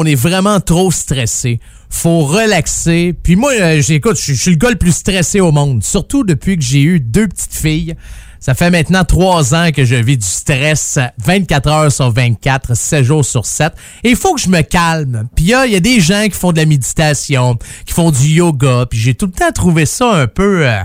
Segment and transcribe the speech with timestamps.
[0.00, 1.58] on est vraiment trop stressé.
[1.90, 3.16] Faut relaxer.
[3.20, 5.82] Puis moi, euh, j'écoute, je suis le gars le plus stressé au monde.
[5.82, 7.96] Surtout depuis que j'ai eu deux petites filles.
[8.40, 13.04] Ça fait maintenant trois ans que je vis du stress 24 heures sur 24, 7
[13.04, 13.72] jours sur 7.
[14.04, 15.28] Et il faut que je me calme.
[15.34, 18.86] Puis il y, a des gens qui font de la méditation, qui font du yoga.
[18.88, 20.66] Puis j'ai tout le temps trouvé ça un peu...
[20.66, 20.80] Euh,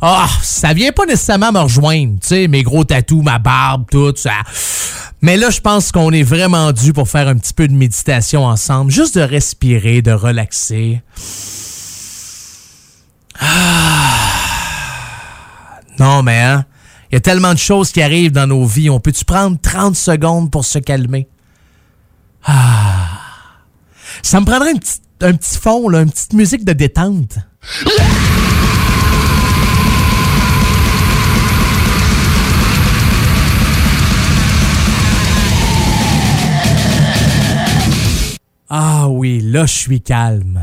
[0.00, 2.20] ah, ça vient pas nécessairement me rejoindre.
[2.20, 4.32] Tu sais, mes gros tatous, ma barbe, tout ça.
[5.22, 8.44] Mais là, je pense qu'on est vraiment dû pour faire un petit peu de méditation
[8.44, 8.92] ensemble.
[8.92, 11.02] Juste de respirer, de relaxer.
[13.40, 14.18] Ah.
[15.98, 16.64] Non, mais hein,
[17.10, 18.90] il y a tellement de choses qui arrivent dans nos vies.
[18.90, 21.26] On peut-tu prendre 30 secondes pour se calmer?
[22.44, 23.20] Ah.
[24.22, 24.72] Ça me prendrait
[25.20, 27.38] un petit, fond, là, une petite musique de détente.
[38.70, 40.62] Ah oui, là, je suis calme.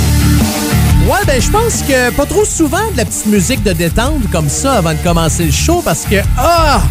[1.07, 4.49] Ouais, ben je pense que pas trop souvent de la petite musique de détente comme
[4.49, 6.81] ça avant de commencer le show parce que ah,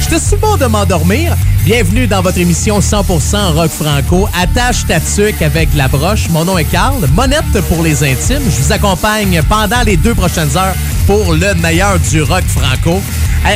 [0.00, 1.36] j'étais souvent de m'endormir.
[1.64, 4.26] Bienvenue dans votre émission 100% rock franco.
[4.40, 6.30] Attache ta tuque avec la broche.
[6.30, 8.42] Mon nom est Carl, monette pour les intimes.
[8.42, 10.74] Je vous accompagne pendant les deux prochaines heures
[11.06, 13.00] pour le meilleur du rock franco.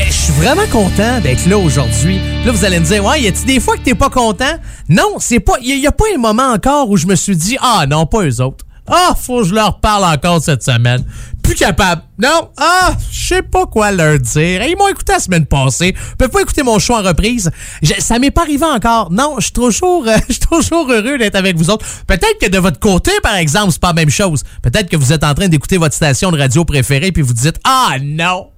[0.07, 2.21] je suis vraiment content d'être là aujourd'hui.
[2.45, 4.45] Là, vous allez me dire, ouais, y a-t-il des fois que t'es pas content?
[4.91, 7.57] Non, c'est pas, y, y a pas un moment encore où je me suis dit,
[7.63, 8.66] ah non, pas eux autres.
[8.89, 11.05] Ah, faut que je leur parle encore cette semaine.
[11.43, 12.03] Plus capable.
[12.19, 12.51] Non?
[12.57, 14.63] Ah, je sais pas quoi leur dire.
[14.65, 15.95] Ils m'ont écouté la semaine passée.
[15.95, 17.51] Ils peuvent pas écouter mon show en reprise.
[17.99, 19.13] ça m'est pas arrivé encore.
[19.13, 20.17] Non, je suis toujours, euh,
[20.51, 21.87] toujours heureux d'être avec vous autres.
[22.07, 24.43] Peut-être que de votre côté, par exemple, c'est pas la même chose.
[24.63, 27.59] Peut-être que vous êtes en train d'écouter votre station de radio préférée puis vous dites,
[27.65, 28.49] ah non.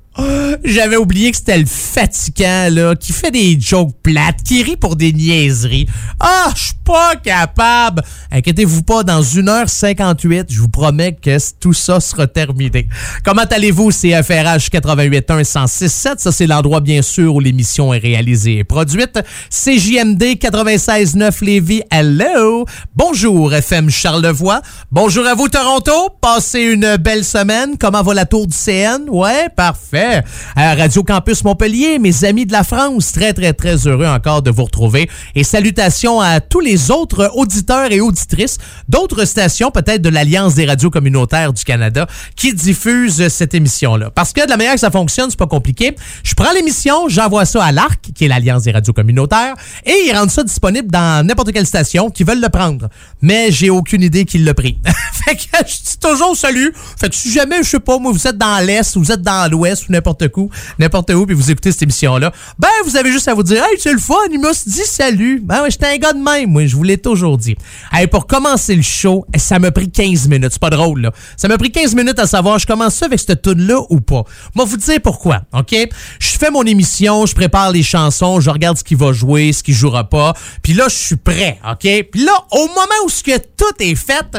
[0.65, 4.97] J'avais oublié que c'était le fatigant, là, qui fait des jokes plates, qui rit pour
[4.97, 5.87] des niaiseries.
[6.19, 8.03] Ah, je suis pas capable.
[8.33, 12.89] Inquiétez-vous pas, dans 1h58, je vous promets que tout ça sera terminé.
[13.25, 16.19] Comment allez-vous, CFRH 881 1067?
[16.19, 19.21] Ça, c'est l'endroit, bien sûr, où l'émission est réalisée et produite.
[19.50, 22.65] CJMD 96.9 Lévis, hello!
[22.97, 24.62] Bonjour, FM Charlevoix.
[24.91, 26.11] Bonjour à vous, Toronto.
[26.21, 27.77] Passez une belle semaine.
[27.79, 29.09] Comment va la tour du CN?
[29.09, 30.07] Ouais, parfait.
[30.56, 34.64] Radio Campus Montpellier, mes amis de la France, très, très, très heureux encore de vous
[34.64, 35.08] retrouver.
[35.34, 38.58] Et salutations à tous les autres auditeurs et auditrices
[38.88, 44.10] d'autres stations, peut-être de l'Alliance des radios communautaires du Canada, qui diffusent cette émission-là.
[44.10, 45.94] Parce que de la manière que ça fonctionne, c'est pas compliqué.
[46.22, 49.54] Je prends l'émission, j'envoie ça à l'ARC, qui est l'Alliance des radios communautaires,
[49.84, 52.88] et ils rendent ça disponible dans n'importe quelle station qui veulent le prendre.
[53.22, 54.78] Mais j'ai aucune idée qu'ils le pris.
[55.25, 56.72] fait que je dis toujours salut.
[56.98, 59.50] Fait que si jamais, je sais pas, moi, vous êtes dans l'Est, vous êtes dans
[59.50, 63.34] l'Ouest, n'importe où, n'importe où, puis vous écoutez cette émission-là, ben, vous avez juste à
[63.34, 65.41] vous dire, hey, c'est le fun, il m'a dit salut.
[65.42, 67.56] Ben, ouais, j'étais un gars de même, moi, je vous l'ai toujours dit.
[67.92, 71.12] Hey, pour commencer le show, ça m'a pris 15 minutes, c'est pas drôle, là.
[71.37, 74.25] Ça m'a pris 15 minutes à savoir, je commence ça avec cette tune-là ou pas.
[74.54, 75.75] Moi, vous dire pourquoi, OK?
[76.19, 79.62] Je fais mon émission, je prépare les chansons, je regarde ce qui va jouer, ce
[79.62, 81.88] qui jouera pas, puis là, je suis prêt, OK?
[82.12, 84.38] Puis là, au moment où ce que tout est fait,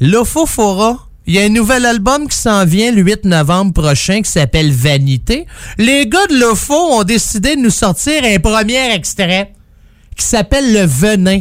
[0.00, 4.30] l'Ofofora il y a un nouvel album qui s'en vient le 8 novembre prochain qui
[4.30, 5.46] s'appelle Vanité.
[5.76, 9.52] Les gars de l'OFO ont décidé de nous sortir un premier extrait
[10.16, 11.40] qui s'appelle Le Venin.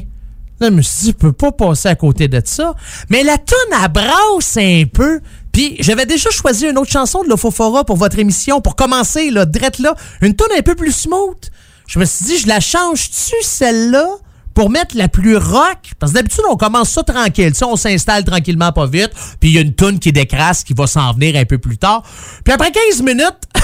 [0.59, 2.73] Là, je me suis dit, je peux pas passer à côté de ça.
[3.09, 5.19] Mais la tune à brasse un peu.
[5.51, 9.45] Puis j'avais déjà choisi une autre chanson de l'Ofofora pour votre émission pour commencer, là,
[9.45, 9.95] drette là.
[10.21, 11.51] Une tune un peu plus smooth.
[11.87, 14.07] Je me suis dit, je la change-tu, celle-là?
[14.55, 17.51] Pour mettre la plus rock, parce que d'habitude, on commence ça tranquille.
[17.51, 20.73] Tu on s'installe tranquillement, pas vite, puis il y a une toune qui décrasse qui
[20.73, 22.01] va s'en venir un peu plus tard.
[22.43, 23.35] Puis après 15 minutes...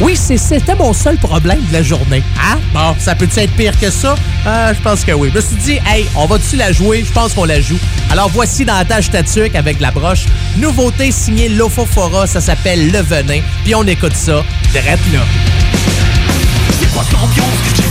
[0.00, 2.22] oui, c'était mon seul problème de la journée.
[2.38, 2.58] Hein?
[2.74, 4.14] Bon, ça peut-tu être pire que ça?
[4.46, 5.30] Euh, je pense que oui.
[5.30, 7.02] Je me suis dit, hey, on va-tu la jouer?
[7.02, 7.78] Je pense qu'on la joue.
[8.10, 10.26] Alors voici dans la tâche tatuque avec la broche.
[10.58, 13.40] Nouveauté signée Lofofora, ça s'appelle Le Venin.
[13.64, 15.20] Puis on écoute ça, direct là.
[16.78, 17.85] C'est quoi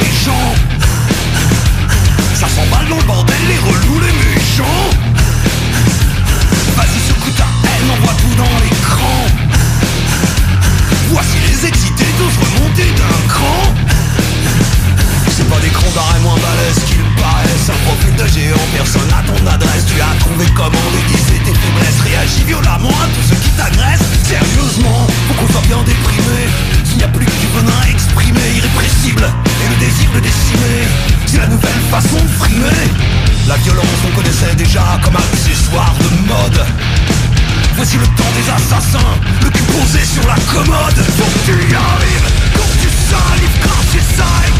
[0.00, 0.54] les gens
[2.34, 4.90] Ça s'emballe dans le bordel, les relous, les méchants.
[6.76, 9.20] Vas-y secoue ta haine, envoie tout dans l'écran
[11.10, 13.74] Voici les excités, tous remontés d'un cran.
[15.36, 17.68] C'est pas des crons d'arrêt moins balèzes qu'ils paraissent.
[17.68, 19.86] Un profil de géant, personne à ton adresse.
[19.86, 22.00] Tu as trouvé comment déguiser tes faiblesses.
[22.06, 26.46] Réagis violemment à tout ce qui t'agresse Sérieusement, faut qu'on bien déprimé.
[26.84, 29.26] S'il n'y a plus que du venin exprimé, irrépressible
[29.80, 30.84] désir de décimer
[31.26, 32.84] C'est la nouvelle façon de frimer.
[33.48, 36.60] La violence on connaissait déjà comme un accessoire de mode.
[37.76, 41.00] Voici le temps des assassins Le cul posé sur la commode.
[41.16, 44.56] Faut que tu y arrives Quand tu salives, quand tu sales,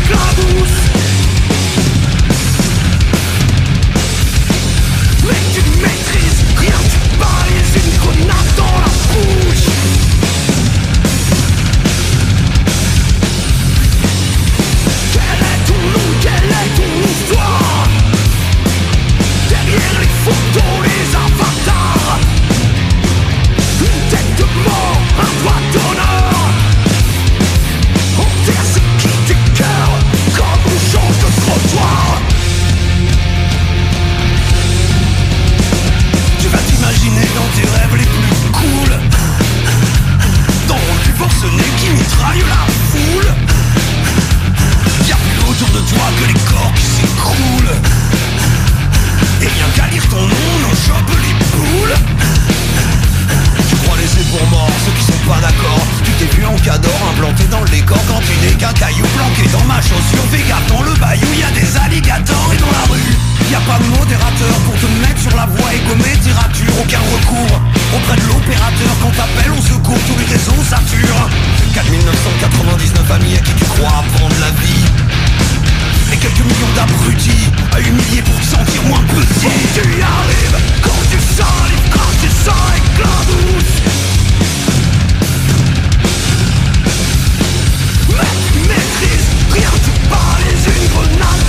[58.26, 60.24] J'ai des cacailloux planqués dans ma chaussure.
[60.30, 63.78] Fais dans le bayou, y a des alligators et dans la rue y a pas
[63.82, 67.58] de modérateur pour te mettre sur la voie et gommer Diras-tu aucun recours
[67.96, 68.92] Auprès de l'opérateur.
[69.02, 71.28] Quand t'appelles au secours Tous les réseaux saturent
[71.74, 74.86] 4999 amis à qui tu crois apprendre la vie.
[76.12, 79.42] Et quelques millions d'abrutis à humilier pour te sentir moins petit.
[79.42, 83.49] Quand tu y arrives, quand tu sors, quand tu sors et
[89.52, 89.70] Rien.
[89.84, 91.39] Tu parles une grenade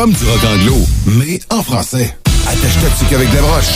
[0.00, 0.76] comme du rock anglo,
[1.06, 2.14] mais en français.
[2.46, 3.74] Attache-toi dessus qu'avec des broches.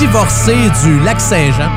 [0.00, 1.70] Divorcés du lac Saint-Jean.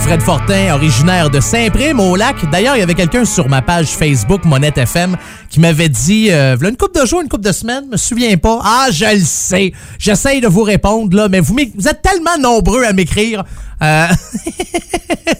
[0.00, 2.34] Fred Fortin, originaire de Saint-Prime au lac.
[2.50, 5.16] D'ailleurs, il y avait quelqu'un sur ma page Facebook, Monette FM,
[5.48, 8.60] qui m'avait dit, euh, une coupe de jours, une coupe de semaines, me souviens pas.
[8.64, 9.72] Ah, je le sais.
[9.96, 13.44] J'essaye de vous répondre, là, mais vous êtes tellement nombreux à m'écrire.
[13.80, 14.06] Euh,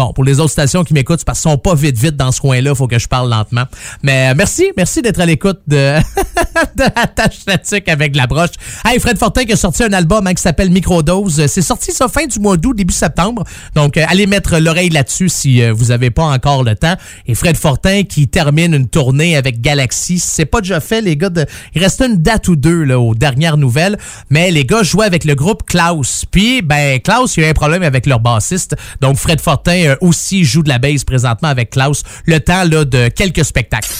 [0.00, 2.40] Bon, pour les autres stations qui m'écoutent, parce qu'ils sont pas vite vite dans ce
[2.40, 3.64] coin-là, faut que je parle lentement.
[4.02, 5.76] Mais euh, merci, merci d'être à l'écoute de,
[6.76, 7.40] de la tâche
[7.86, 8.52] avec la broche.
[8.82, 11.44] Hey, Fred Fortin qui a sorti un album hein, qui s'appelle Microdose.
[11.48, 13.44] C'est sorti ça fin du mois d'août, début septembre.
[13.74, 16.94] Donc, euh, allez mettre l'oreille là-dessus si euh, vous avez pas encore le temps.
[17.26, 20.18] Et Fred Fortin qui termine une tournée avec Galaxy.
[20.18, 21.28] C'est pas déjà fait, les gars.
[21.28, 21.44] De...
[21.74, 23.98] Il reste une date ou deux là, aux dernières nouvelles.
[24.30, 26.24] Mais les gars jouaient avec le groupe Klaus.
[26.30, 28.76] Puis, ben, Klaus, il y a eu un problème avec leur bassiste.
[29.02, 32.02] Donc, Fred Fortin euh, aussi joue de la base présentement avec Klaus.
[32.24, 33.90] Le temps là, de quelques spectacles.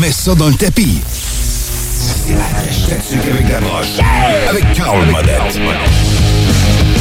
[0.00, 1.00] Mets ça dans le tapis.
[2.28, 3.98] Avec la broche.
[4.48, 5.06] Avec Carl.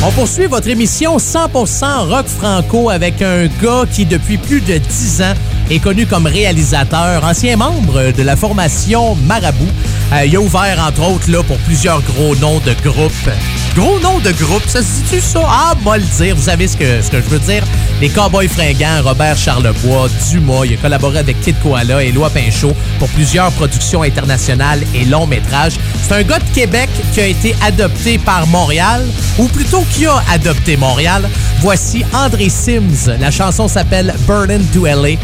[0.01, 5.22] On poursuit votre émission 100% rock franco avec un gars qui, depuis plus de 10
[5.22, 5.34] ans,
[5.69, 9.67] est connu comme réalisateur, ancien membre de la formation Marabout.
[10.13, 13.29] Euh, il a ouvert, entre autres, là, pour plusieurs gros noms de groupes.
[13.75, 15.41] Gros noms de groupes, ça se dit-tu ça?
[15.47, 17.63] Ah, moi le dire, vous savez ce que, ce que je veux dire?
[18.01, 22.73] Les Cowboys fringants, Robert Charlebois, Dumas, il a collaboré avec Kid Koala et Loi Pinchot
[22.97, 25.73] pour plusieurs productions internationales et longs métrages.
[26.01, 29.05] C'est un gars de Québec qui a été adopté par Montréal,
[29.38, 31.29] ou plutôt qui a adopté Montréal.
[31.59, 33.11] Voici André Sims.
[33.19, 35.17] La chanson s'appelle Burnin' to LA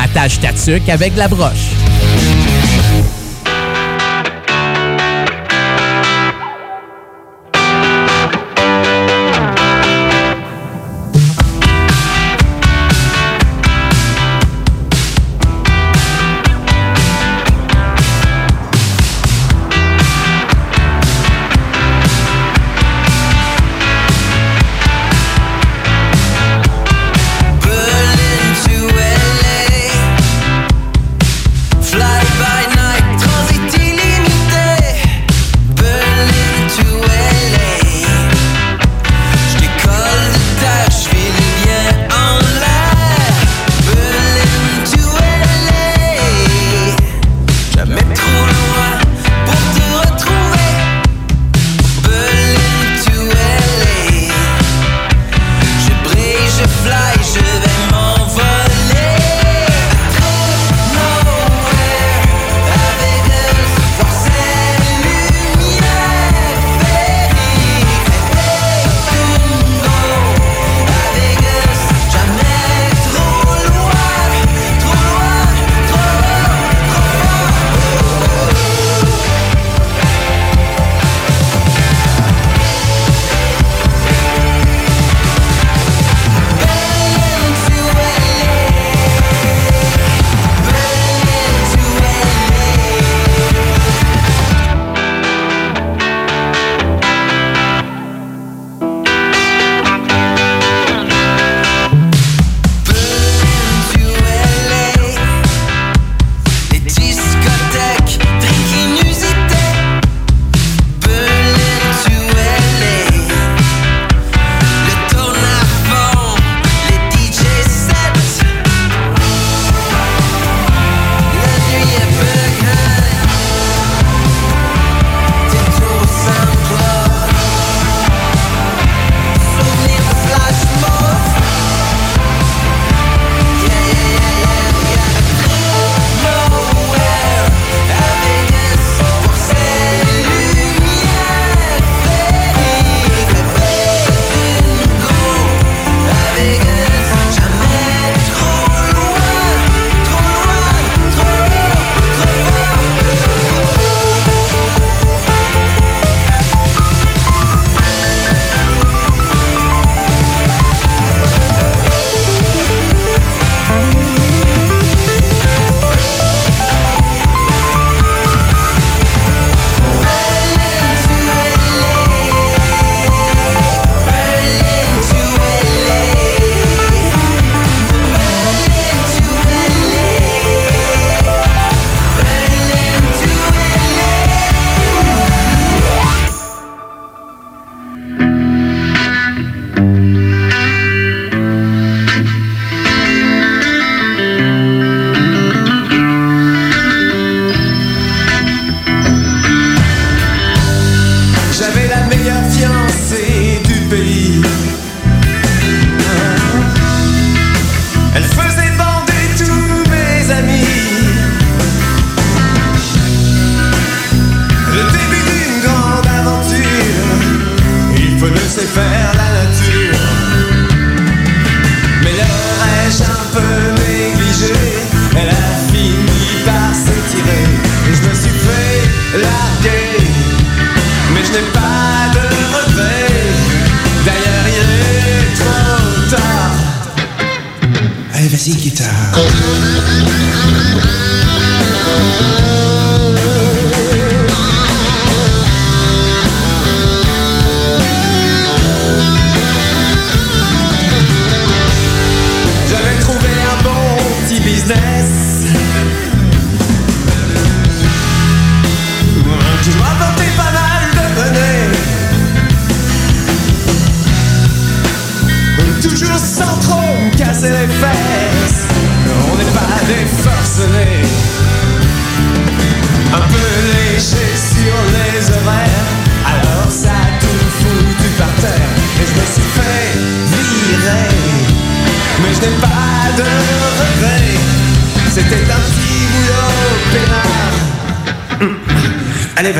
[0.00, 1.70] Attache Tatuc avec la broche.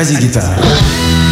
[0.03, 1.22] Vas-y, guitare.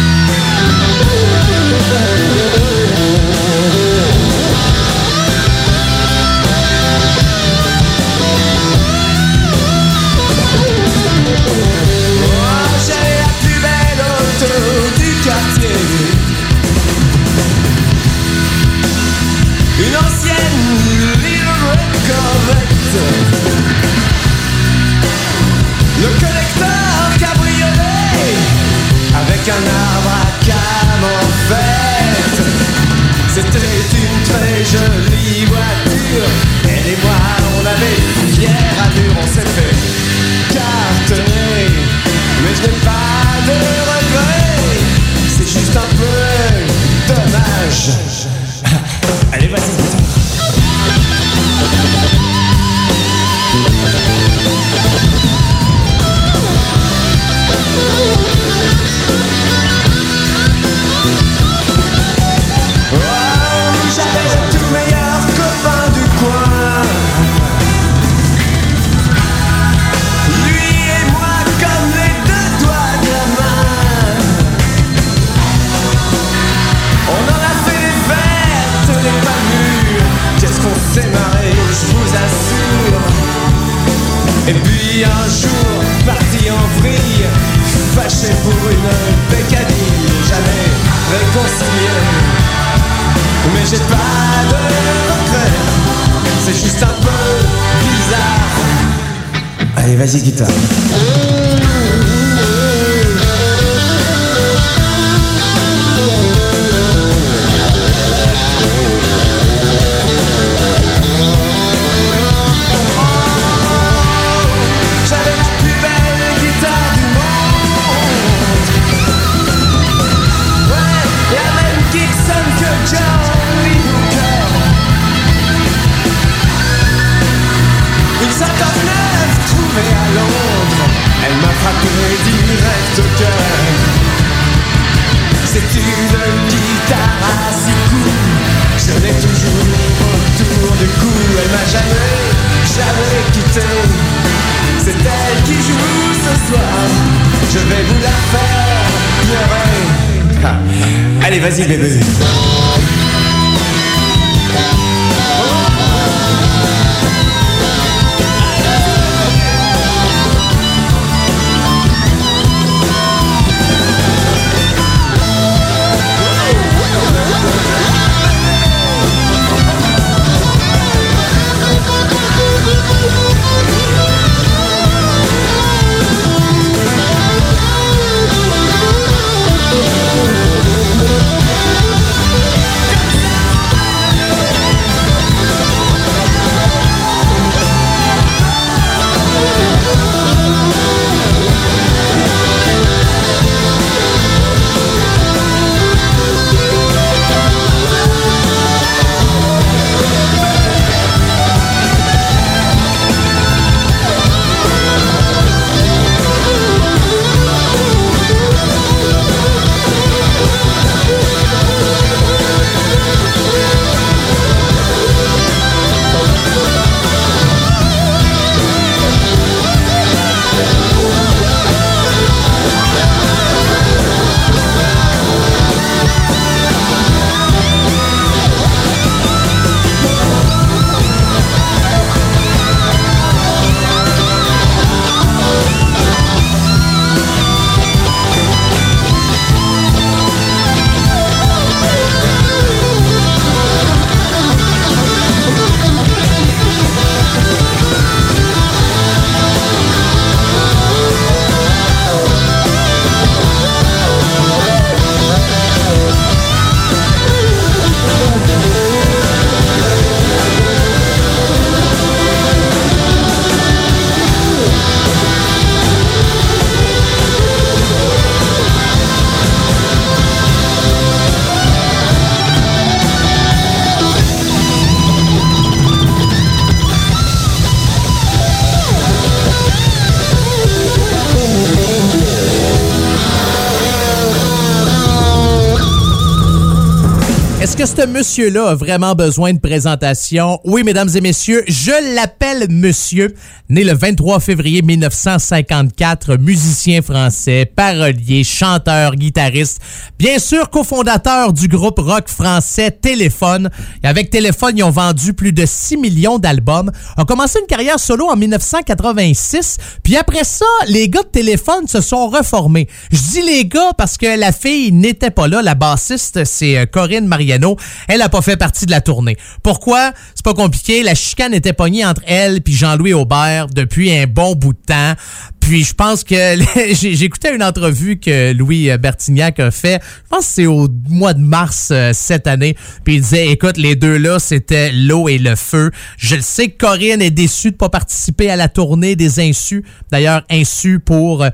[288.22, 290.60] Monsieur-là a vraiment besoin de présentation?
[290.64, 293.34] Oui, mesdames et messieurs, je l'appelle monsieur.
[293.68, 299.80] Né le 23 février 1954, musicien français, parolier, chanteur, guitariste.
[300.18, 303.70] Bien sûr, cofondateur du groupe rock français Téléphone.
[304.04, 306.92] Et avec Téléphone, ils ont vendu plus de 6 millions d'albums.
[307.16, 309.78] A commencé une carrière solo en 1986.
[310.04, 312.88] Puis après ça, les gars de Téléphone se sont reformés.
[313.10, 315.62] Je dis les gars parce que la fille n'était pas là.
[315.62, 317.64] La bassiste, c'est euh, Corinne Marianne
[318.12, 319.38] elle n'a pas fait partie de la tournée.
[319.62, 320.12] Pourquoi?
[320.34, 321.02] C'est pas compliqué.
[321.02, 325.14] La chicane était pognée entre elle et Jean-Louis Aubert depuis un bon bout de temps.
[325.60, 330.02] Puis je pense que écouté une entrevue que Louis Bertignac a fait.
[330.24, 332.76] Je pense que c'est au mois de mars euh, cette année.
[333.04, 335.90] Puis il disait, écoute, les deux là, c'était l'eau et le feu.
[336.18, 339.84] Je le sais que Corinne est déçue de pas participer à la tournée des Insus.
[340.10, 341.48] D'ailleurs, Insu pour euh,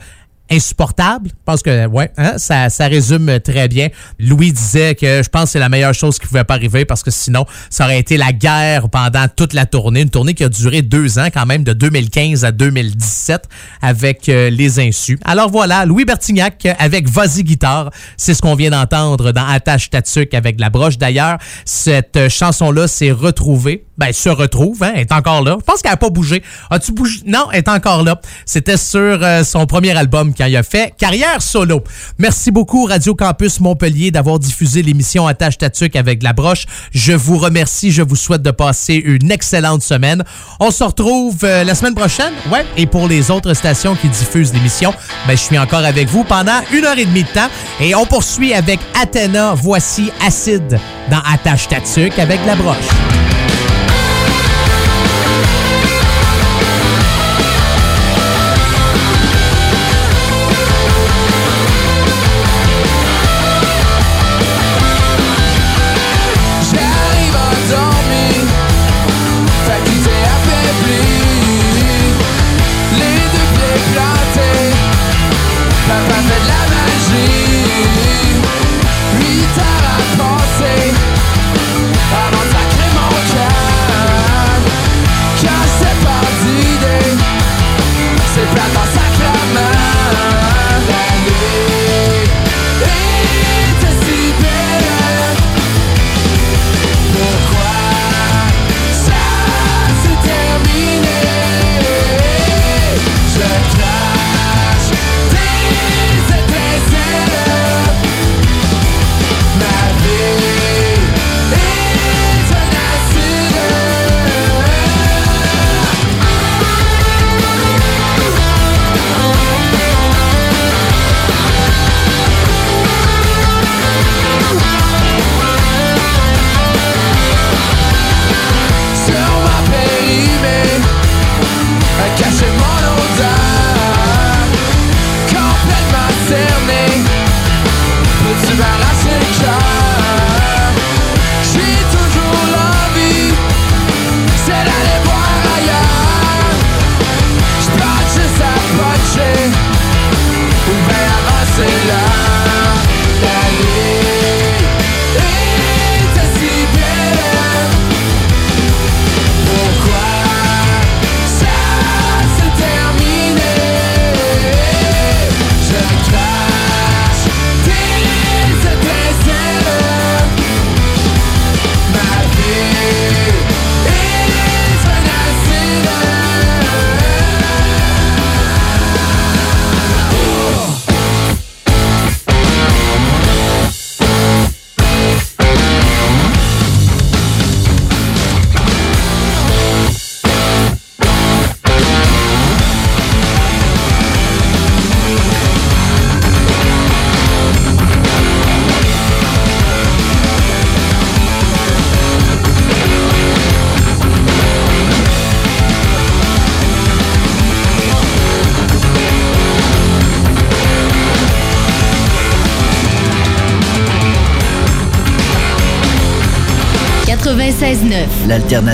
[0.50, 1.30] insupportable.
[1.30, 3.88] Je pense que ouais, hein, ça, ça résume très bien.
[4.18, 7.02] Louis disait que je pense que c'est la meilleure chose qui pouvait pas arriver parce
[7.02, 10.02] que sinon, ça aurait été la guerre pendant toute la tournée.
[10.02, 13.44] Une tournée qui a duré deux ans quand même, de 2015 à 2017
[13.82, 15.18] avec euh, les insus.
[15.24, 17.90] Alors voilà, Louis Bertignac avec Vas-y Guitare.
[18.16, 20.98] C'est ce qu'on vient d'entendre dans Attache Tatuc avec la broche.
[20.98, 25.56] D'ailleurs, cette chanson-là s'est retrouvée ben, se retrouve, hein, est encore là.
[25.58, 26.42] Je pense qu'elle n'a pas bougé.
[26.70, 27.20] As-tu bougé?
[27.26, 28.20] Non, elle est encore là.
[28.46, 31.82] C'était sur euh, son premier album quand il a fait Carrière solo.
[32.18, 36.66] Merci beaucoup Radio Campus Montpellier d'avoir diffusé l'émission Attache Tatuc avec la broche.
[36.92, 37.90] Je vous remercie.
[37.90, 40.22] Je vous souhaite de passer une excellente semaine.
[40.61, 42.32] On se retrouve euh, la semaine prochaine.
[42.52, 42.64] Ouais.
[42.76, 44.94] Et pour les autres stations qui diffusent l'émission,
[45.26, 47.48] ben, je suis encore avec vous pendant une heure et demie de temps.
[47.80, 49.54] Et on poursuit avec Athéna.
[49.54, 50.78] Voici Acide
[51.11, 53.38] dans Attache Tatuc avec la broche.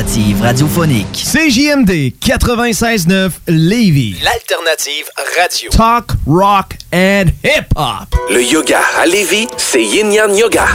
[0.04, 1.24] L'alternative radiophonique.
[1.32, 4.16] CJMD 96.9 Lévis.
[4.22, 5.06] L'alternative
[5.38, 5.70] radio.
[5.70, 8.14] Talk, rock and hip-hop.
[8.30, 10.66] Le yoga à Lévis, c'est Yin Yang Yoga.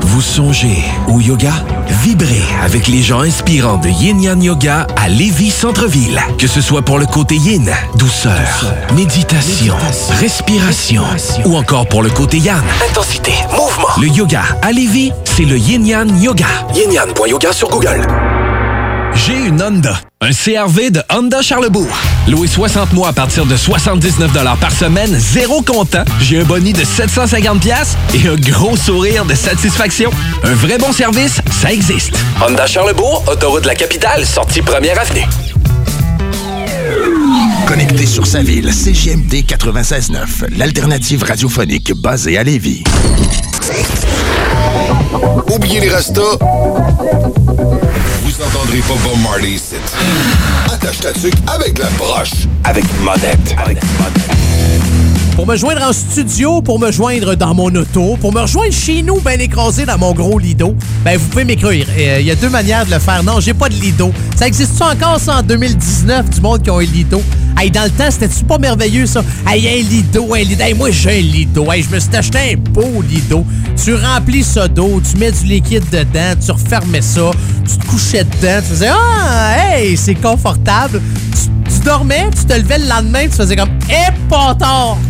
[0.00, 1.52] Vous songez au yoga?
[2.02, 6.20] Vibrez avec les gens inspirants de Yin Yang Yoga à Lévis Centre-Ville.
[6.38, 9.76] Que ce soit pour le côté yin, douceur, méditation,
[10.18, 11.04] respiration,
[11.44, 13.88] ou encore pour le côté yang, intensité, mouvement.
[14.00, 16.46] Le yoga à Lévis, c'est le Yin Yang Yoga.
[16.74, 18.04] Yin Yang.yoga sur Google.
[19.62, 20.00] Honda.
[20.20, 21.86] Un CRV de Honda Charlebourg.
[22.26, 26.04] Loué 60 mois à partir de 79 par semaine, zéro comptant.
[26.20, 30.10] J'ai un boni de 750 pièces et un gros sourire de satisfaction.
[30.42, 32.12] Un vrai bon service, ça existe.
[32.44, 35.26] Honda Charlebourg, autoroute de la capitale, sortie première avenue.
[37.66, 42.82] Connecté sur sa ville, CGMD 96.9, l'alternative radiophonique basée à Lévis.
[45.48, 46.38] Oubliez les restos.
[48.42, 49.76] Vous entendrez pas Bob Marley ici.
[50.72, 52.48] Attache ta tuque avec la broche.
[52.64, 53.54] Avec monette.
[53.56, 53.78] Avec
[55.36, 59.02] Pour me joindre en studio, pour me joindre dans mon auto, pour me rejoindre chez
[59.02, 60.74] nous, bien écrasé dans mon gros lido,
[61.04, 61.86] ben vous pouvez m'écrire.
[61.96, 63.22] Euh, Il y a deux manières de le faire.
[63.22, 64.12] Non, j'ai pas de lido.
[64.36, 67.22] Ça existe-tu encore, ça, en 2019, du monde qui a un lido?
[67.58, 69.22] Hey, dans le temps, c'était-tu pas merveilleux, ça?
[69.46, 70.62] Hey, un lido, un lido.
[70.62, 71.70] Hey, moi, j'ai un lido.
[71.70, 73.44] Hey, je me suis acheté un beau lido.
[73.82, 77.30] Tu remplis ça d'eau, tu mets du liquide dedans, tu refermais ça,
[77.68, 81.00] tu te couchais dedans, tu faisais Ah, hey, c'est confortable.
[81.32, 84.56] Tu, dormais, tu te levais le lendemain, tu faisais comme Eh, pas!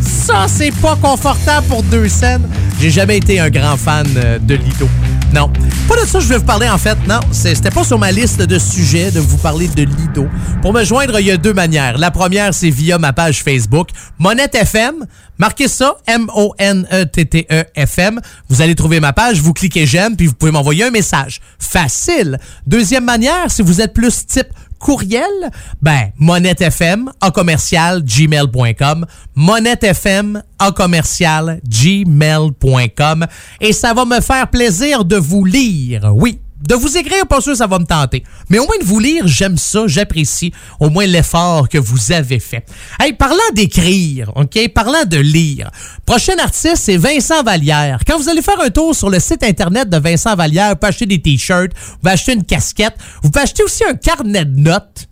[0.01, 2.49] Ça, c'est pas confortable pour deux scènes.
[2.81, 4.89] J'ai jamais été un grand fan euh, de Lido.
[5.33, 5.51] Non.
[5.89, 6.97] Pas de ça je vais vous parler, en fait.
[7.09, 10.29] Non, c'était pas sur ma liste de sujets de vous parler de Lido.
[10.61, 11.99] Pour me joindre, il y a deux manières.
[11.99, 14.95] La première, c'est via ma page Facebook, Monette FM.
[15.39, 18.21] Marquez ça, M-O-N-E-T-T-E-F-M.
[18.49, 21.41] Vous allez trouver ma page, vous cliquez j'aime, puis vous pouvez m'envoyer un message.
[21.59, 22.39] Facile.
[22.67, 24.49] Deuxième manière, si vous êtes plus type
[24.83, 33.27] courriel, ben, monettefm en commercial gmail.com, monettefm en commercial gmail.com
[33.61, 36.13] et ça va me faire plaisir de vous lire.
[36.15, 36.41] Oui.
[36.63, 38.23] De vous écrire, pas sûr ça va me tenter.
[38.49, 42.39] Mais au moins de vous lire, j'aime ça, j'apprécie au moins l'effort que vous avez
[42.39, 42.65] fait.
[43.01, 44.69] Hey, parlant d'écrire, OK?
[44.73, 45.71] Parlant de lire.
[46.07, 48.01] Prochain artiste, c'est Vincent Vallière.
[48.07, 50.89] Quand vous allez faire un tour sur le site internet de Vincent Vallière, vous pouvez
[50.89, 54.61] acheter des t-shirts, vous pouvez acheter une casquette, vous pouvez acheter aussi un carnet de
[54.61, 55.09] notes.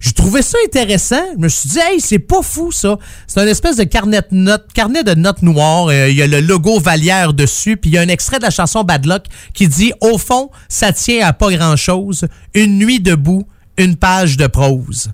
[0.00, 1.22] Je trouvais ça intéressant.
[1.34, 2.98] Je me suis dit, hey, c'est pas fou ça.
[3.26, 5.88] C'est un espèce de carnet de notes, carnet de notes noir.
[5.88, 8.44] Euh, Il y a le logo Valière dessus, puis il y a un extrait de
[8.44, 12.24] la chanson Bad Luck qui dit, au fond, ça tient à pas grand chose.
[12.54, 15.10] Une nuit debout, une page de prose.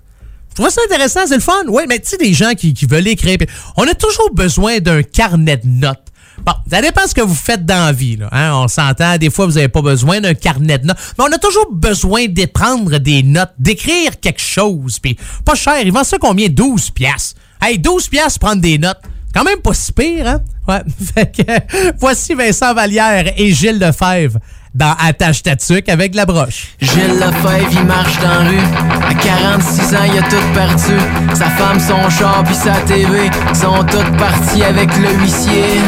[0.49, 1.65] Je trouvais ça intéressant, c'est le fun.
[1.67, 3.37] Oui, mais tu sais, des gens qui, qui veulent écrire.
[3.75, 6.06] On a toujours besoin d'un carnet de notes.
[6.45, 8.15] Bon, ça dépend ce que vous faites dans la vie.
[8.15, 8.53] Là, hein.
[8.53, 10.97] On s'entend, des fois, vous n'avez pas besoin d'un carnet de notes.
[11.17, 14.99] Mais on a toujours besoin de prendre des notes, d'écrire quelque chose.
[14.99, 16.47] Puis pas cher, ils vendent ça combien?
[16.47, 17.39] 12 piastres.
[17.61, 19.01] Hey, 12 piastres prendre des notes.
[19.33, 20.41] Quand même pas si pire, hein?
[20.67, 20.81] Ouais.
[21.13, 24.39] Fait que, voici Vincent Vallière et Gilles Lefebvre
[24.73, 26.69] dans Attache ta tuque avec la broche.
[26.81, 28.67] Gilles Lefebvre, il marche dans la rue.
[29.09, 30.97] À 46 ans, il a tout perdu.
[31.33, 35.81] Sa femme, son char, puis sa TV sont toutes parties avec le huissier.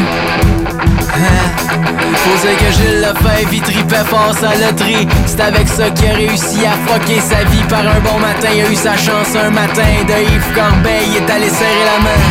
[1.15, 1.69] Hein?
[2.15, 5.07] Faut dire que Gilles Lefebvre, il tripait fort sa loterie.
[5.25, 8.49] C'est avec ça qu'il a réussi à fucker sa vie par un bon matin.
[8.55, 12.03] Il a eu sa chance un matin de Yves Corbeil, il est allé serrer la
[12.03, 12.21] main.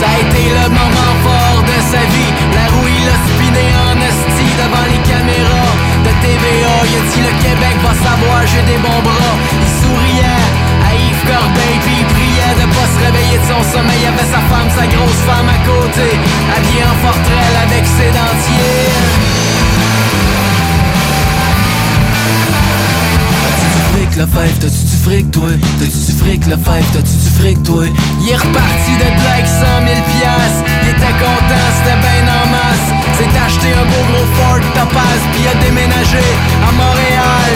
[0.00, 2.31] Ça a été le moment fort de sa vie.
[5.26, 6.74] De TVA.
[6.84, 9.34] Il a dit le Québec va savoir, j'ai des bons bras.
[9.62, 10.46] Il souriait
[10.86, 13.98] à Yves Corbeil, puis il priait de pas se réveiller de son sommeil.
[13.98, 16.08] Il y avait sa femme, sa grosse femme à côté,
[16.54, 19.32] habillée en forterelle avec ses dentiers.
[25.02, 25.50] Fric, toi?
[25.78, 27.84] T'as-tu du fric, le fève, t'as-tu du fric, toi?
[28.22, 30.62] Il est reparti de avec 100 000 piastres.
[30.82, 32.88] Il était content, c'était ben en masse.
[33.18, 36.24] S'est acheté un beau gros Ford Topaz, puis a déménagé
[36.62, 37.52] à Montréal.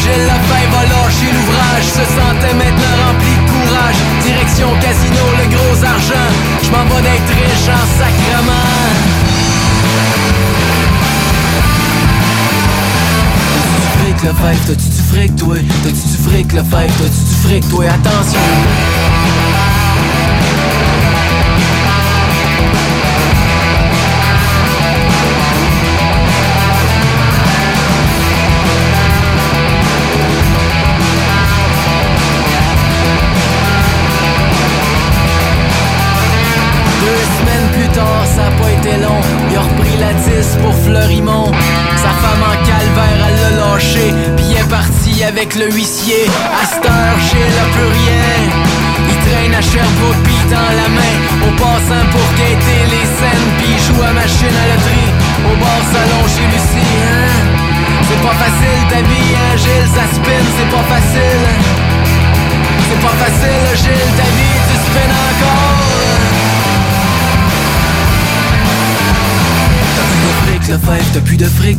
[0.00, 4.00] Gilles Lefebvre a lâché l'ouvrage, se sentait maintenant rempli de courage.
[4.24, 6.28] Direction casino, le gros argent.
[6.64, 9.17] Je m'en vais d'être riche en sacrement.
[14.18, 15.56] Fric, le fève, t'as-tu du fric, toi?
[15.82, 17.84] T'as-tu du fric, le fève, t'as-tu du fric, toi?
[17.84, 19.07] Attention!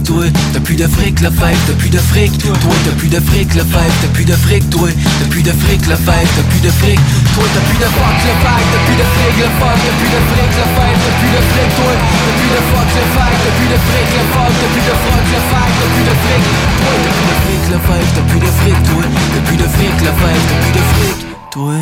[0.04, 2.54] Toi T'as plus de fric, le fève, t'as plus de fric, toi
[2.86, 5.86] T'as plus de fric, le fève, t'as plus de fric, toi T'as plus de fric,
[5.88, 7.00] le fève, t'as plus de fric,
[7.36, 10.52] toi T'as plus fuck, le fève, t'as plus fric, le fuck T'as plus de fric,
[10.60, 14.24] le fève, t'as plus de fric, toi T'as plus fuck, le fève, t'as plus le
[14.34, 17.64] fuck T'as plus fuck, le fève, t'as plus de fric, toi T'as plus de fric,
[17.70, 19.04] le fève, t'as plus de fric, toi
[19.34, 21.18] T'as plus de fric, le fève, t'as plus de fric,
[21.52, 21.78] toi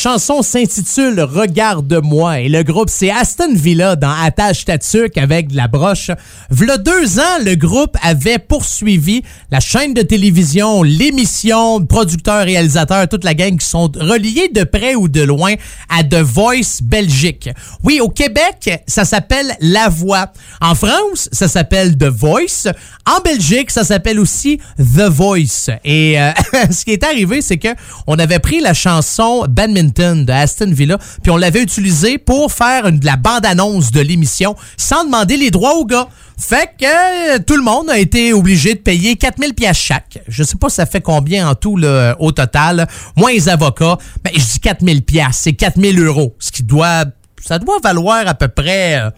[0.00, 5.68] chanson s'intitule Regarde-moi et le groupe c'est Aston Villa dans Attache Tatuc avec de la
[5.68, 6.10] broche.
[6.48, 13.24] V'là deux ans, le groupe avait poursuivi la chaîne de télévision, l'émission, producteurs, réalisateurs, toute
[13.24, 15.52] la gang qui sont reliés de près ou de loin
[15.90, 17.50] à The Voice Belgique.
[17.84, 20.32] Oui, au Québec, ça s'appelle La Voix.
[20.62, 22.72] En France, ça s'appelle The Voice.
[23.06, 25.68] En Belgique, ça s'appelle aussi The Voice.
[25.84, 26.30] Et euh,
[26.70, 27.68] ce qui est arrivé, c'est que
[28.06, 32.90] on avait pris la chanson Badminton de Aston Villa, puis on l'avait utilisé pour faire
[32.90, 36.08] de la bande-annonce de l'émission sans demander les droits aux gars.
[36.38, 40.22] Fait que euh, tout le monde a été obligé de payer 4000 pièces chaque.
[40.26, 41.78] Je sais pas ça fait combien en tout
[42.18, 42.86] au total.
[43.16, 47.04] Moins les avocats, ben, je dis 4000 pièces, c'est 4000 euros, ce qui doit
[47.40, 49.10] ça doit valoir à peu près euh,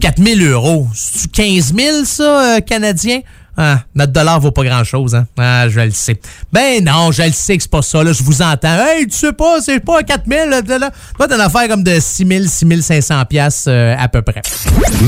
[0.00, 0.86] 4000 euros.
[0.94, 3.20] C'est 15 000 ça, euh, canadien?
[3.56, 5.26] Ah, notre dollar vaut pas grand-chose, hein?
[5.38, 6.20] Ah, je le sais.
[6.52, 8.76] Ben non, je le sais que c'est pas ça, là, je vous entends.
[8.86, 10.90] Hey, tu sais pas, c'est pas 4000, là, là.
[11.16, 14.42] Toi, t'as une affaire comme de 6000, 6500 piastres euh, à peu près.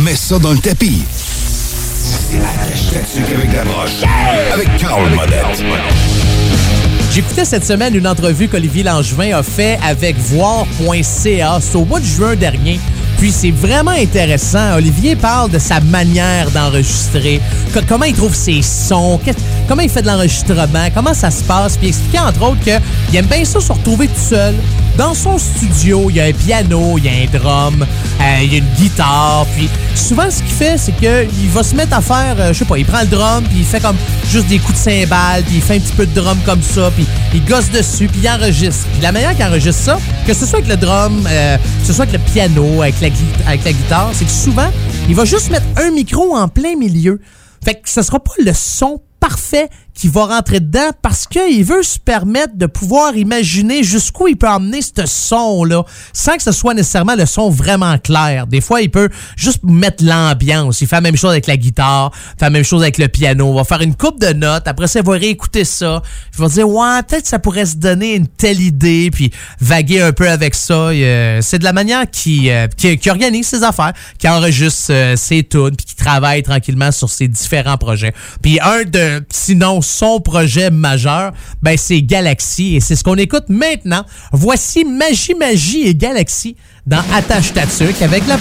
[0.04, 1.02] Mets ça dans le tapis.
[2.30, 4.02] C'est la avec la broche.
[4.52, 5.64] Avec Carl Modette.
[7.12, 11.58] J'écoutais cette semaine une entrevue qu'Olivier Langevin a fait avec voir.ca.
[11.60, 12.78] C'est au mois de juin dernier.
[13.18, 14.74] Puis c'est vraiment intéressant.
[14.76, 17.40] Olivier parle de sa manière d'enregistrer,
[17.72, 19.18] co- comment il trouve ses sons,
[19.68, 21.76] comment il fait de l'enregistrement, comment ça se passe?
[21.78, 24.54] Puis il expliquait entre autres qu'il aime bien ça se retrouver tout seul.
[24.98, 28.52] Dans son studio, il y a un piano, il y a un drum, euh, il
[28.52, 29.46] y a une guitare.
[29.54, 32.64] Puis souvent, ce qu'il fait, c'est qu'il va se mettre à faire, euh, je sais
[32.64, 33.96] pas, il prend le drum, puis il fait comme
[34.30, 36.90] juste des coups de cymbales, puis il fait un petit peu de drum comme ça,
[36.96, 38.86] puis il gosse dessus, puis il enregistre.
[38.94, 41.92] Puis la manière qu'il enregistre ça, que ce soit avec le drum, euh, que ce
[41.92, 43.05] soit avec le piano, avec la,
[43.46, 44.70] avec la guitare, c'est que souvent,
[45.08, 47.20] il va juste mettre un micro en plein milieu.
[47.64, 51.82] Fait que ce sera pas le son parfait qui va rentrer dedans parce qu'il veut
[51.82, 56.74] se permettre de pouvoir imaginer jusqu'où il peut emmener ce son-là sans que ce soit
[56.74, 58.46] nécessairement le son vraiment clair.
[58.46, 60.80] Des fois, il peut juste mettre l'ambiance.
[60.82, 63.52] Il fait la même chose avec la guitare, fait la même chose avec le piano.
[63.52, 64.68] Il va faire une coupe de notes.
[64.68, 66.02] Après ça, il va réécouter ça.
[66.34, 70.12] Il va dire, ouais, peut-être ça pourrait se donner une telle idée, puis vaguer un
[70.12, 70.74] peu avec ça.
[70.74, 75.42] Euh, C'est de la manière euh, qui, qui organise ses affaires, qui enregistre euh, ses
[75.42, 78.12] tunes, puis qui travaille tranquillement sur ses différents projets.
[78.42, 81.32] Puis un de, sinon son projet majeur,
[81.62, 84.04] ben c'est Galaxy et c'est ce qu'on écoute maintenant.
[84.32, 86.56] Voici Magie Magie et Galaxy
[86.86, 88.36] dans Attache Tatuc avec la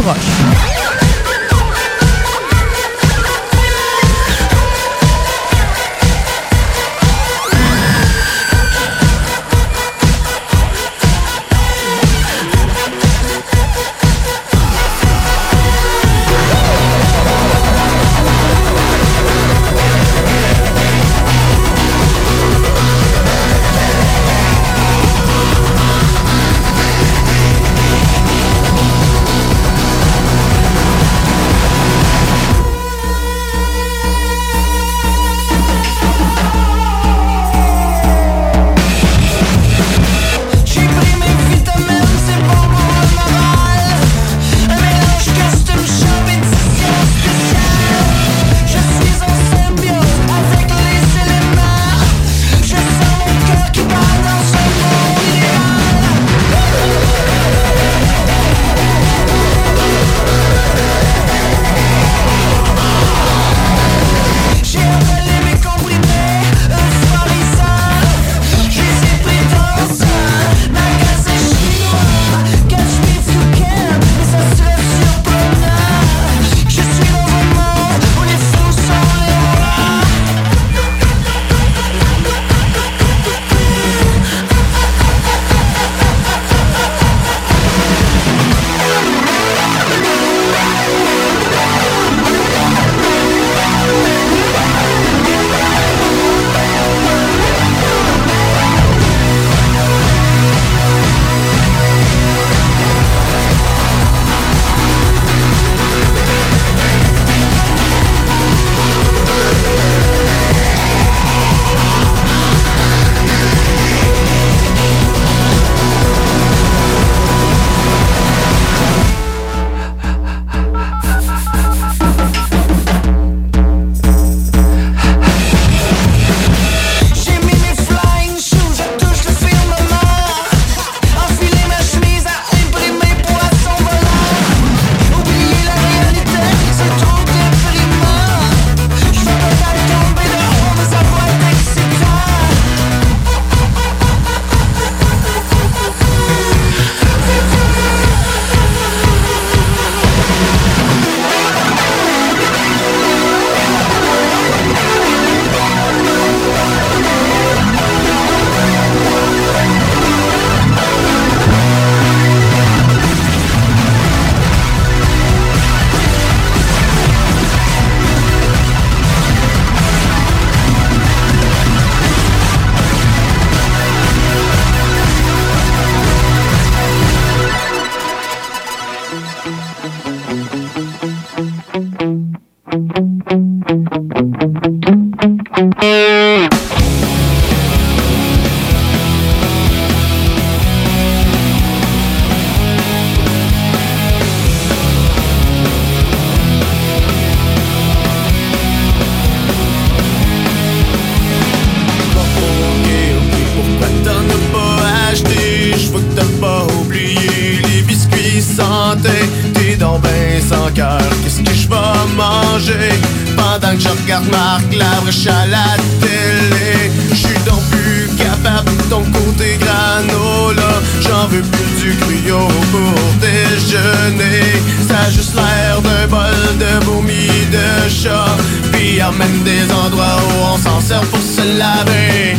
[214.15, 216.91] regarde Marc Labrèche à la télé.
[217.13, 220.81] J'suis donc plus capable de ton côté granola.
[221.01, 224.41] J'en veux plus du cryo pour déjeuner.
[224.87, 228.37] Ça a juste l'air d'un bol de vomi de chat.
[228.71, 232.35] Pis y'a même des endroits où on s'en sert pour se laver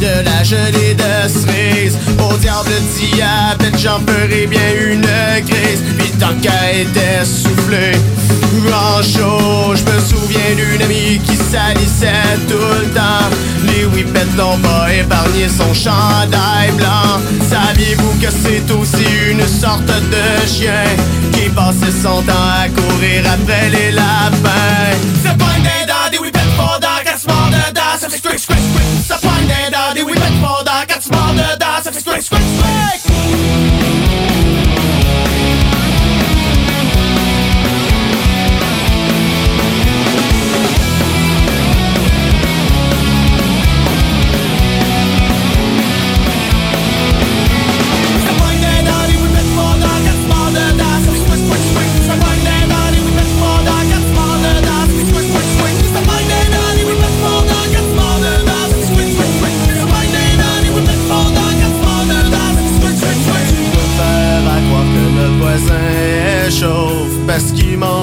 [0.00, 1.98] de la gelée de cerise.
[2.18, 5.00] Au diable diabète, j'en ferai bien une
[5.46, 7.92] grise Puis tant qu'à être soufflé
[8.72, 13.28] en chaud Je me souviens d'une amie qui salissait tout le temps.
[13.64, 17.20] Les whippets n'ont pas épargné son chandail blanc.
[17.48, 20.84] Saviez-vous que c'est aussi une sorte de chien
[21.32, 25.47] Qui passait son temps à courir après les lapins?
[29.78, 33.07] Pas une dinde, des whippets for dog, that's small de das, ça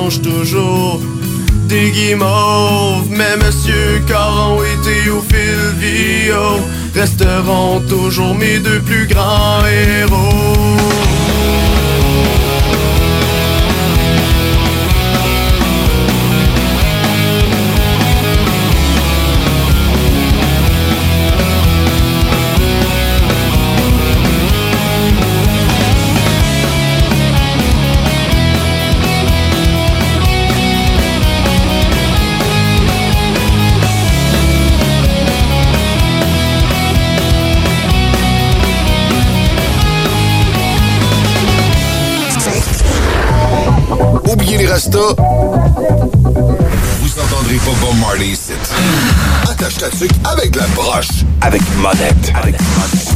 [0.10, 1.02] toujours
[1.68, 6.60] des guimauves Mais Monsieur Caron et Théophile Vio
[6.94, 10.76] Resteront toujours mes deux plus grands héros
[44.92, 45.00] Vous
[47.20, 48.52] entendrez pas Bob Marley ici.
[49.50, 51.24] Attache ta tuque avec la broche.
[51.42, 52.32] Avec monette.
[52.36, 53.15] Avec monette.